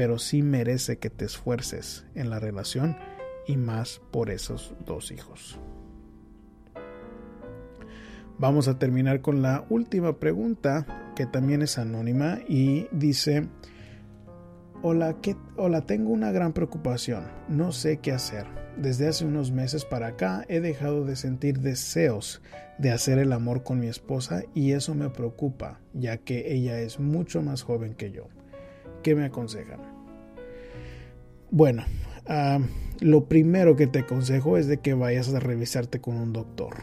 Pero 0.01 0.19
sí 0.19 0.43
merece 0.43 0.97
que 0.97 1.11
te 1.11 1.27
esfuerces 1.27 2.07
en 2.15 2.31
la 2.31 2.41
relación 2.41 2.97
y 3.47 3.59
más 3.59 4.01
por 4.11 4.31
esos 4.31 4.73
dos 4.87 5.13
hijos. 5.13 5.61
Vamos 8.39 8.67
a 8.67 8.79
terminar 8.79 9.21
con 9.21 9.43
la 9.43 9.67
última 9.69 10.19
pregunta 10.19 11.13
que 11.15 11.27
también 11.27 11.61
es 11.61 11.77
anónima 11.77 12.39
y 12.49 12.87
dice, 12.93 13.47
hola, 14.81 15.17
hola, 15.59 15.83
tengo 15.83 16.13
una 16.13 16.33
gran 16.33 16.55
preocupación, 16.55 17.25
no 17.51 17.71
sé 17.71 17.99
qué 17.99 18.13
hacer. 18.13 18.47
Desde 18.79 19.07
hace 19.07 19.27
unos 19.27 19.53
meses 19.53 19.85
para 19.85 20.07
acá 20.07 20.47
he 20.49 20.61
dejado 20.61 21.05
de 21.05 21.15
sentir 21.15 21.59
deseos 21.59 22.41
de 22.79 22.91
hacer 22.91 23.19
el 23.19 23.35
amor 23.35 23.65
con 23.65 23.79
mi 23.79 23.89
esposa 23.89 24.45
y 24.55 24.73
eso 24.73 24.95
me 24.95 25.11
preocupa, 25.11 25.79
ya 25.93 26.17
que 26.17 26.55
ella 26.55 26.81
es 26.81 26.99
mucho 26.99 27.43
más 27.43 27.61
joven 27.61 27.93
que 27.93 28.13
yo. 28.13 28.29
¿Qué 29.03 29.15
me 29.15 29.25
aconsejan? 29.25 29.81
Bueno, 31.51 31.85
uh, 32.29 32.63
lo 33.01 33.25
primero 33.25 33.77
que 33.77 33.87
te 33.87 34.01
aconsejo 34.01 34.57
es 34.57 34.67
de 34.67 34.79
que 34.79 34.95
vayas 34.95 35.33
a 35.35 35.41
revisarte 35.41 36.01
con 36.01 36.17
un 36.17 36.33
doctor. 36.33 36.83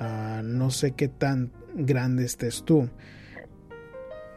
Uh, 0.00 0.42
no 0.42 0.70
sé 0.70 0.92
qué 0.92 1.08
tan 1.08 1.50
grande 1.74 2.24
estés 2.24 2.64
tú, 2.64 2.88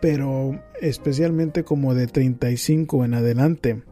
pero 0.01 0.61
especialmente 0.81 1.63
como 1.63 1.93
de 1.93 2.07
35 2.07 3.05
en 3.05 3.13
adelante, 3.13 3.83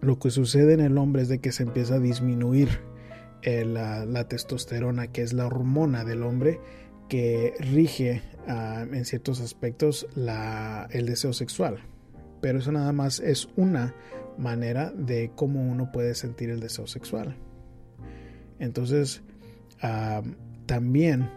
lo 0.00 0.18
que 0.18 0.30
sucede 0.30 0.74
en 0.74 0.80
el 0.80 0.98
hombre 0.98 1.22
es 1.22 1.28
de 1.28 1.38
que 1.38 1.52
se 1.52 1.62
empieza 1.62 1.94
a 1.94 2.00
disminuir 2.00 2.68
eh, 3.42 3.64
la, 3.64 4.28
testosterona, 4.28 5.08
que 5.08 5.22
es 5.22 5.32
la 5.32 5.46
hormona 5.46 6.04
del 6.04 6.22
hombre 6.22 6.60
que 7.08 7.54
rige 7.58 8.22
uh, 8.48 8.94
en 8.94 9.04
ciertos 9.04 9.40
aspectos 9.40 10.06
la, 10.14 10.88
el 10.90 11.06
deseo 11.06 11.32
sexual. 11.32 11.78
Pero 12.40 12.58
eso 12.58 12.72
nada 12.72 12.92
más 12.92 13.20
es 13.20 13.48
una 13.56 13.94
manera 14.38 14.90
de 14.90 15.30
cómo 15.34 15.62
uno 15.62 15.92
puede 15.92 16.14
sentir 16.14 16.50
el 16.50 16.60
deseo 16.60 16.86
sexual. 16.86 17.36
Entonces, 18.58 19.22
uh, 19.82 20.26
también 20.66 21.28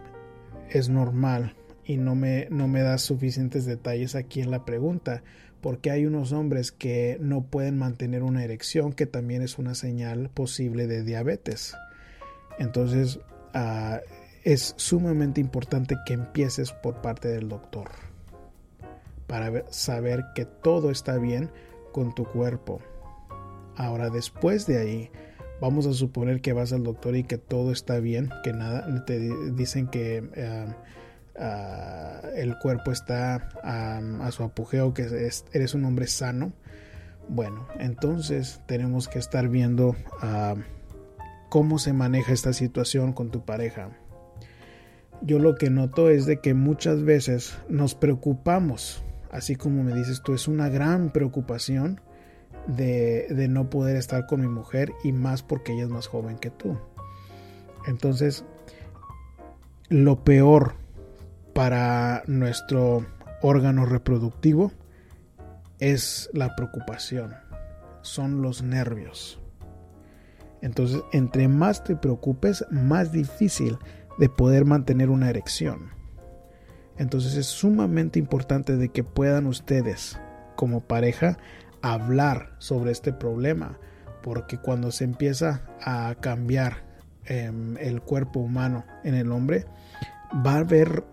es 0.70 0.88
normal 0.88 1.54
y 1.84 1.96
no 1.96 2.14
me, 2.14 2.48
no 2.50 2.68
me 2.68 2.82
da 2.82 2.98
suficientes 2.98 3.64
detalles 3.64 4.14
aquí 4.14 4.40
en 4.40 4.50
la 4.50 4.64
pregunta, 4.64 5.22
porque 5.60 5.90
hay 5.90 6.06
unos 6.06 6.32
hombres 6.32 6.72
que 6.72 7.18
no 7.20 7.44
pueden 7.44 7.78
mantener 7.78 8.22
una 8.22 8.44
erección, 8.44 8.92
que 8.92 9.06
también 9.06 9.42
es 9.42 9.58
una 9.58 9.74
señal 9.74 10.30
posible 10.30 10.86
de 10.86 11.02
diabetes. 11.02 11.76
Entonces, 12.58 13.20
uh, 13.54 13.98
es 14.46 14.74
sumamente 14.76 15.40
importante 15.40 15.96
que 16.06 16.14
empieces 16.14 16.70
por 16.70 17.02
parte 17.02 17.26
del 17.26 17.48
doctor 17.48 17.90
para 19.26 19.64
saber 19.72 20.24
que 20.36 20.44
todo 20.44 20.92
está 20.92 21.18
bien 21.18 21.50
con 21.90 22.14
tu 22.14 22.24
cuerpo. 22.24 22.80
Ahora, 23.74 24.08
después 24.08 24.64
de 24.68 24.78
ahí, 24.78 25.10
vamos 25.60 25.84
a 25.86 25.94
suponer 25.94 26.40
que 26.42 26.52
vas 26.52 26.72
al 26.72 26.84
doctor 26.84 27.16
y 27.16 27.24
que 27.24 27.38
todo 27.38 27.72
está 27.72 27.98
bien, 27.98 28.30
que 28.44 28.52
nada, 28.52 29.04
te 29.04 29.18
dicen 29.50 29.88
que 29.88 30.22
uh, 30.22 31.42
uh, 31.42 32.28
el 32.36 32.56
cuerpo 32.60 32.92
está 32.92 33.48
a 33.64 34.30
su 34.30 34.44
apogeo, 34.44 34.94
que 34.94 35.26
es, 35.26 35.44
eres 35.52 35.74
un 35.74 35.84
hombre 35.86 36.06
sano. 36.06 36.52
Bueno, 37.28 37.66
entonces 37.80 38.60
tenemos 38.66 39.08
que 39.08 39.18
estar 39.18 39.48
viendo 39.48 39.88
uh, 39.88 40.56
cómo 41.48 41.80
se 41.80 41.92
maneja 41.92 42.32
esta 42.32 42.52
situación 42.52 43.12
con 43.12 43.32
tu 43.32 43.44
pareja. 43.44 43.90
Yo 45.22 45.38
lo 45.38 45.54
que 45.54 45.70
noto 45.70 46.10
es 46.10 46.26
de 46.26 46.40
que 46.40 46.54
muchas 46.54 47.02
veces 47.02 47.58
nos 47.68 47.94
preocupamos, 47.94 49.02
así 49.30 49.56
como 49.56 49.82
me 49.82 49.94
dices 49.94 50.22
tú, 50.22 50.34
es 50.34 50.46
una 50.46 50.68
gran 50.68 51.10
preocupación 51.10 52.00
de, 52.66 53.26
de, 53.30 53.48
no 53.48 53.70
poder 53.70 53.96
estar 53.96 54.26
con 54.26 54.40
mi 54.40 54.48
mujer 54.48 54.92
y 55.04 55.12
más 55.12 55.42
porque 55.42 55.72
ella 55.72 55.84
es 55.84 55.88
más 55.88 56.06
joven 56.06 56.38
que 56.38 56.50
tú. 56.50 56.78
Entonces, 57.86 58.44
lo 59.88 60.24
peor 60.24 60.74
para 61.54 62.22
nuestro 62.26 63.06
órgano 63.40 63.86
reproductivo 63.86 64.72
es 65.78 66.28
la 66.32 66.54
preocupación, 66.56 67.34
son 68.02 68.42
los 68.42 68.62
nervios. 68.62 69.40
Entonces, 70.62 71.02
entre 71.12 71.48
más 71.48 71.84
te 71.84 71.96
preocupes, 71.96 72.64
más 72.70 73.12
difícil 73.12 73.78
de 74.18 74.28
poder 74.28 74.64
mantener 74.64 75.10
una 75.10 75.30
erección. 75.30 75.90
Entonces 76.96 77.36
es 77.36 77.46
sumamente 77.46 78.18
importante 78.18 78.76
de 78.76 78.88
que 78.88 79.04
puedan 79.04 79.46
ustedes 79.46 80.18
como 80.56 80.80
pareja 80.80 81.38
hablar 81.82 82.54
sobre 82.58 82.92
este 82.92 83.12
problema, 83.12 83.78
porque 84.22 84.58
cuando 84.58 84.90
se 84.90 85.04
empieza 85.04 85.62
a 85.82 86.14
cambiar 86.20 86.84
eh, 87.26 87.52
el 87.80 88.00
cuerpo 88.00 88.40
humano 88.40 88.84
en 89.04 89.14
el 89.14 89.30
hombre, 89.30 89.66
va 90.44 90.54
a 90.54 90.58
haber 90.58 91.04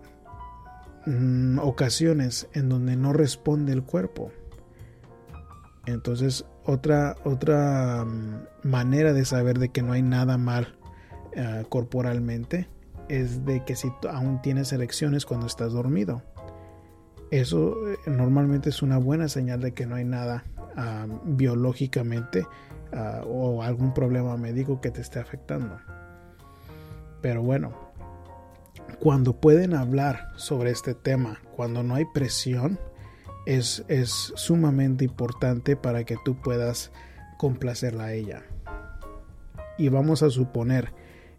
Mm, 1.06 1.58
ocasiones 1.58 2.48
en 2.54 2.70
donde 2.70 2.96
no 2.96 3.12
responde 3.12 3.72
el 3.72 3.82
cuerpo. 3.82 4.32
Entonces, 5.84 6.46
otra, 6.64 7.16
otra 7.24 8.04
mm, 8.06 8.68
manera 8.68 9.12
de 9.12 9.26
saber 9.26 9.58
de 9.58 9.68
que 9.68 9.82
no 9.82 9.92
hay 9.92 10.00
nada 10.00 10.38
mal 10.38 10.78
uh, 11.36 11.68
corporalmente 11.68 12.68
es 13.08 13.44
de 13.44 13.64
que 13.64 13.76
si 13.76 13.92
aún 14.08 14.40
tienes 14.42 14.72
erecciones 14.72 15.26
cuando 15.26 15.46
estás 15.46 15.72
dormido. 15.72 16.22
Eso 17.30 17.76
eh, 17.88 17.98
normalmente 18.06 18.68
es 18.68 18.82
una 18.82 18.98
buena 18.98 19.28
señal 19.28 19.60
de 19.60 19.72
que 19.72 19.86
no 19.86 19.96
hay 19.96 20.04
nada 20.04 20.44
biológicamente 21.24 22.46
uh, 22.92 23.24
o 23.26 23.62
algún 23.62 23.94
problema 23.94 24.36
médico 24.36 24.80
que 24.80 24.90
te 24.90 25.00
esté 25.00 25.20
afectando. 25.20 25.78
Pero 27.20 27.42
bueno, 27.42 27.72
cuando 28.98 29.40
pueden 29.40 29.74
hablar 29.74 30.28
sobre 30.36 30.70
este 30.70 30.94
tema, 30.94 31.40
cuando 31.56 31.82
no 31.82 31.94
hay 31.94 32.04
presión, 32.12 32.78
es, 33.46 33.84
es 33.88 34.32
sumamente 34.36 35.04
importante 35.04 35.76
para 35.76 36.04
que 36.04 36.16
tú 36.24 36.40
puedas 36.40 36.92
complacerla 37.38 38.04
a 38.04 38.12
ella. 38.12 38.42
Y 39.76 39.88
vamos 39.88 40.22
a 40.22 40.30
suponer, 40.30 40.92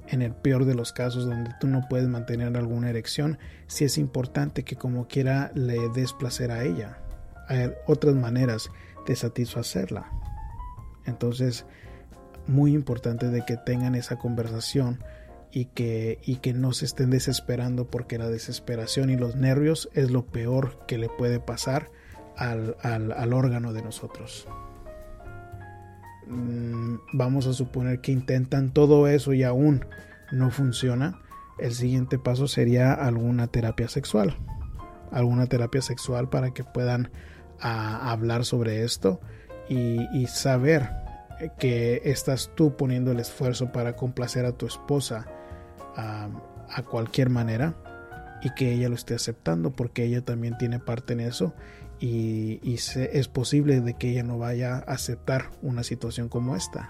en 0.07 0.21
el 0.21 0.33
peor 0.33 0.65
de 0.65 0.75
los 0.75 0.93
casos 0.93 1.25
donde 1.25 1.51
tú 1.59 1.67
no 1.67 1.87
puedes 1.89 2.07
mantener 2.07 2.55
alguna 2.55 2.89
erección, 2.89 3.37
si 3.67 3.85
es 3.85 3.97
importante 3.97 4.63
que 4.63 4.75
como 4.75 5.07
quiera 5.07 5.51
le 5.55 5.89
des 5.89 6.13
placer 6.13 6.51
a 6.51 6.63
ella. 6.63 6.99
Hay 7.47 7.71
otras 7.87 8.15
maneras 8.15 8.69
de 9.05 9.15
satisfacerla. 9.15 10.11
Entonces, 11.05 11.65
muy 12.47 12.73
importante 12.73 13.29
de 13.29 13.45
que 13.45 13.57
tengan 13.57 13.95
esa 13.95 14.17
conversación 14.17 15.03
y 15.51 15.65
que, 15.65 16.19
y 16.23 16.37
que 16.37 16.53
no 16.53 16.73
se 16.73 16.85
estén 16.85 17.11
desesperando 17.11 17.85
porque 17.89 18.17
la 18.17 18.29
desesperación 18.29 19.09
y 19.09 19.15
los 19.15 19.35
nervios 19.35 19.89
es 19.93 20.11
lo 20.11 20.25
peor 20.25 20.85
que 20.87 20.97
le 20.97 21.09
puede 21.09 21.39
pasar 21.39 21.91
al, 22.35 22.75
al 22.81 23.33
órgano 23.33 23.71
de 23.71 23.81
nosotros. 23.81 24.47
Mm, 26.27 26.95
vamos 27.13 27.47
a 27.47 27.53
suponer 27.53 28.01
que 28.01 28.11
intentan 28.11 28.71
todo 28.71 29.07
eso 29.07 29.33
y 29.33 29.43
aún 29.43 29.85
no 30.31 30.51
funciona. 30.51 31.19
El 31.59 31.73
siguiente 31.73 32.19
paso 32.19 32.47
sería 32.47 32.93
alguna 32.93 33.47
terapia 33.47 33.88
sexual. 33.88 34.38
Alguna 35.11 35.47
terapia 35.47 35.81
sexual 35.81 36.29
para 36.29 36.53
que 36.53 36.63
puedan 36.63 37.11
a, 37.59 38.11
hablar 38.11 38.43
sobre 38.45 38.83
esto 38.83 39.21
y, 39.69 40.07
y 40.17 40.27
saber 40.27 40.89
que 41.59 42.01
estás 42.05 42.51
tú 42.55 42.75
poniendo 42.75 43.11
el 43.11 43.19
esfuerzo 43.19 43.71
para 43.71 43.95
complacer 43.95 44.45
a 44.45 44.53
tu 44.53 44.65
esposa 44.65 45.25
a, 45.95 46.29
cualquier 46.89 47.29
manera 47.29 47.75
y 48.41 48.49
que 48.51 48.73
ella 48.73 48.89
lo 48.89 48.95
esté 48.95 49.15
aceptando 49.15 49.71
porque 49.71 50.03
ella 50.03 50.21
también 50.21 50.57
tiene 50.57 50.79
parte 50.79 51.13
en 51.13 51.21
eso 51.21 51.53
y, 51.99 52.60
es 52.73 53.27
posible 53.27 53.81
de 53.81 53.93
que 53.93 54.10
ella 54.12 54.23
no 54.23 54.38
vaya 54.38 54.75
a 54.75 54.79
aceptar 54.79 55.51
una 55.62 55.84
situación 55.84 56.29
como 56.29 56.55
esta. 56.55 56.89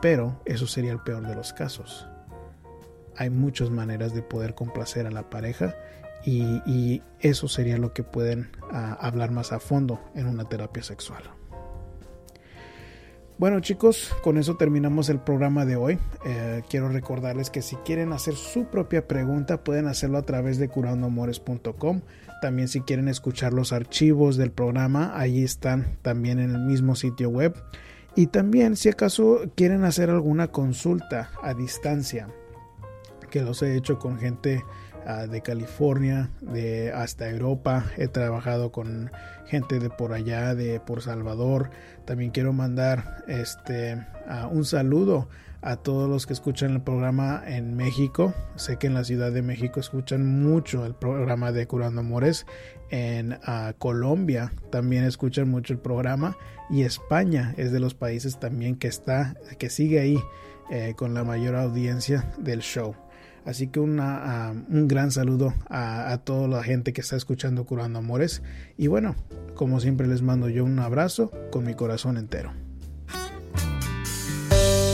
Pero 0.00 0.40
eso 0.44 0.66
sería 0.66 0.92
el 0.92 1.00
peor 1.00 1.26
de 1.26 1.34
los 1.34 1.52
casos. 1.52 2.08
hay 3.16 3.30
muchas 3.30 3.70
maneras 3.70 4.14
de 4.14 4.22
poder 4.22 4.54
complacer 4.54 5.06
a 5.06 5.10
la 5.10 5.28
pareja 5.30 5.76
y, 6.24 7.02
eso 7.20 7.46
sería 7.46 7.78
lo 7.78 7.92
que 7.92 8.02
pueden 8.02 8.50
ah, 8.72 8.96
hablar 9.00 9.30
más 9.30 9.52
a 9.52 9.60
fondo 9.60 10.00
en 10.14 10.26
una 10.26 10.44
terapia 10.48 10.82
sexual. 10.82 11.22
Bueno 13.38 13.58
chicos, 13.60 14.14
con 14.22 14.38
eso 14.38 14.56
terminamos 14.56 15.08
el 15.08 15.18
programa 15.18 15.64
de 15.64 15.74
hoy. 15.74 15.98
Eh, 16.24 16.62
quiero 16.68 16.88
recordarles 16.90 17.50
que 17.50 17.60
si 17.60 17.74
quieren 17.76 18.12
hacer 18.12 18.34
su 18.34 18.66
propia 18.66 19.08
pregunta 19.08 19.64
pueden 19.64 19.88
hacerlo 19.88 20.18
a 20.18 20.22
través 20.22 20.58
de 20.58 20.68
curandoamores.com. 20.68 22.02
También 22.42 22.68
si 22.68 22.82
quieren 22.82 23.08
escuchar 23.08 23.54
los 23.54 23.72
archivos 23.72 24.36
del 24.36 24.50
programa, 24.50 25.18
ahí 25.18 25.42
están 25.42 25.96
también 26.02 26.38
en 26.38 26.50
el 26.50 26.58
mismo 26.58 26.94
sitio 26.94 27.30
web. 27.30 27.54
Y 28.14 28.26
también 28.26 28.76
si 28.76 28.90
acaso 28.90 29.40
quieren 29.56 29.84
hacer 29.84 30.10
alguna 30.10 30.48
consulta 30.48 31.30
a 31.42 31.54
distancia, 31.54 32.28
que 33.30 33.40
los 33.40 33.62
he 33.62 33.74
hecho 33.74 33.98
con 33.98 34.18
gente 34.18 34.62
Ah, 35.04 35.26
de 35.26 35.40
California, 35.40 36.30
de 36.40 36.92
hasta 36.92 37.28
Europa. 37.28 37.86
He 37.96 38.06
trabajado 38.06 38.70
con 38.70 39.10
gente 39.46 39.80
de 39.80 39.90
por 39.90 40.12
allá, 40.12 40.54
de 40.54 40.78
por 40.78 41.02
Salvador. 41.02 41.70
También 42.04 42.30
quiero 42.30 42.52
mandar 42.52 43.24
este 43.26 44.06
un 44.50 44.64
saludo 44.64 45.28
a 45.62 45.76
todos 45.76 46.10
los 46.10 46.26
que 46.26 46.32
escuchan 46.32 46.72
el 46.72 46.82
programa 46.82 47.42
en 47.46 47.76
México. 47.76 48.34
Sé 48.56 48.76
que 48.76 48.88
en 48.88 48.94
la 48.94 49.04
Ciudad 49.04 49.32
de 49.32 49.42
México 49.42 49.80
escuchan 49.80 50.42
mucho 50.42 50.84
el 50.84 50.94
programa 50.94 51.52
de 51.52 51.66
Curando 51.66 52.00
Amores. 52.00 52.46
En 52.90 53.38
ah, 53.44 53.72
Colombia 53.78 54.52
también 54.70 55.04
escuchan 55.04 55.48
mucho 55.48 55.72
el 55.72 55.78
programa. 55.78 56.36
Y 56.68 56.82
España 56.82 57.54
es 57.56 57.70
de 57.72 57.80
los 57.80 57.94
países 57.94 58.38
también 58.40 58.76
que 58.76 58.88
está, 58.88 59.36
que 59.58 59.70
sigue 59.70 60.00
ahí 60.00 60.18
eh, 60.70 60.94
con 60.96 61.14
la 61.14 61.22
mayor 61.24 61.54
audiencia 61.54 62.28
del 62.38 62.60
show. 62.60 62.94
Así 63.44 63.68
que 63.68 63.80
una, 63.80 64.52
un 64.68 64.86
gran 64.88 65.10
saludo 65.10 65.52
a, 65.68 66.18
toda 66.24 66.46
la 66.46 66.62
gente 66.62 66.92
que 66.92 67.00
está 67.00 67.16
escuchando 67.16 67.64
Curando 67.64 67.98
Amores. 67.98 68.42
Y 68.76 68.86
bueno, 68.86 69.16
como 69.54 69.80
siempre 69.80 70.06
les 70.06 70.22
mando 70.22 70.48
yo 70.48 70.64
un 70.64 70.78
abrazo 70.78 71.30
con 71.50 71.64
mi 71.64 71.74
corazón 71.74 72.16
entero. 72.16 72.52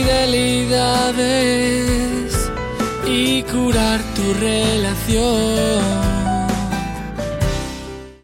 infidelidades 0.00 2.50
y 3.06 3.42
curar 3.42 4.00
tu 4.14 4.32
relación. 4.34 6.09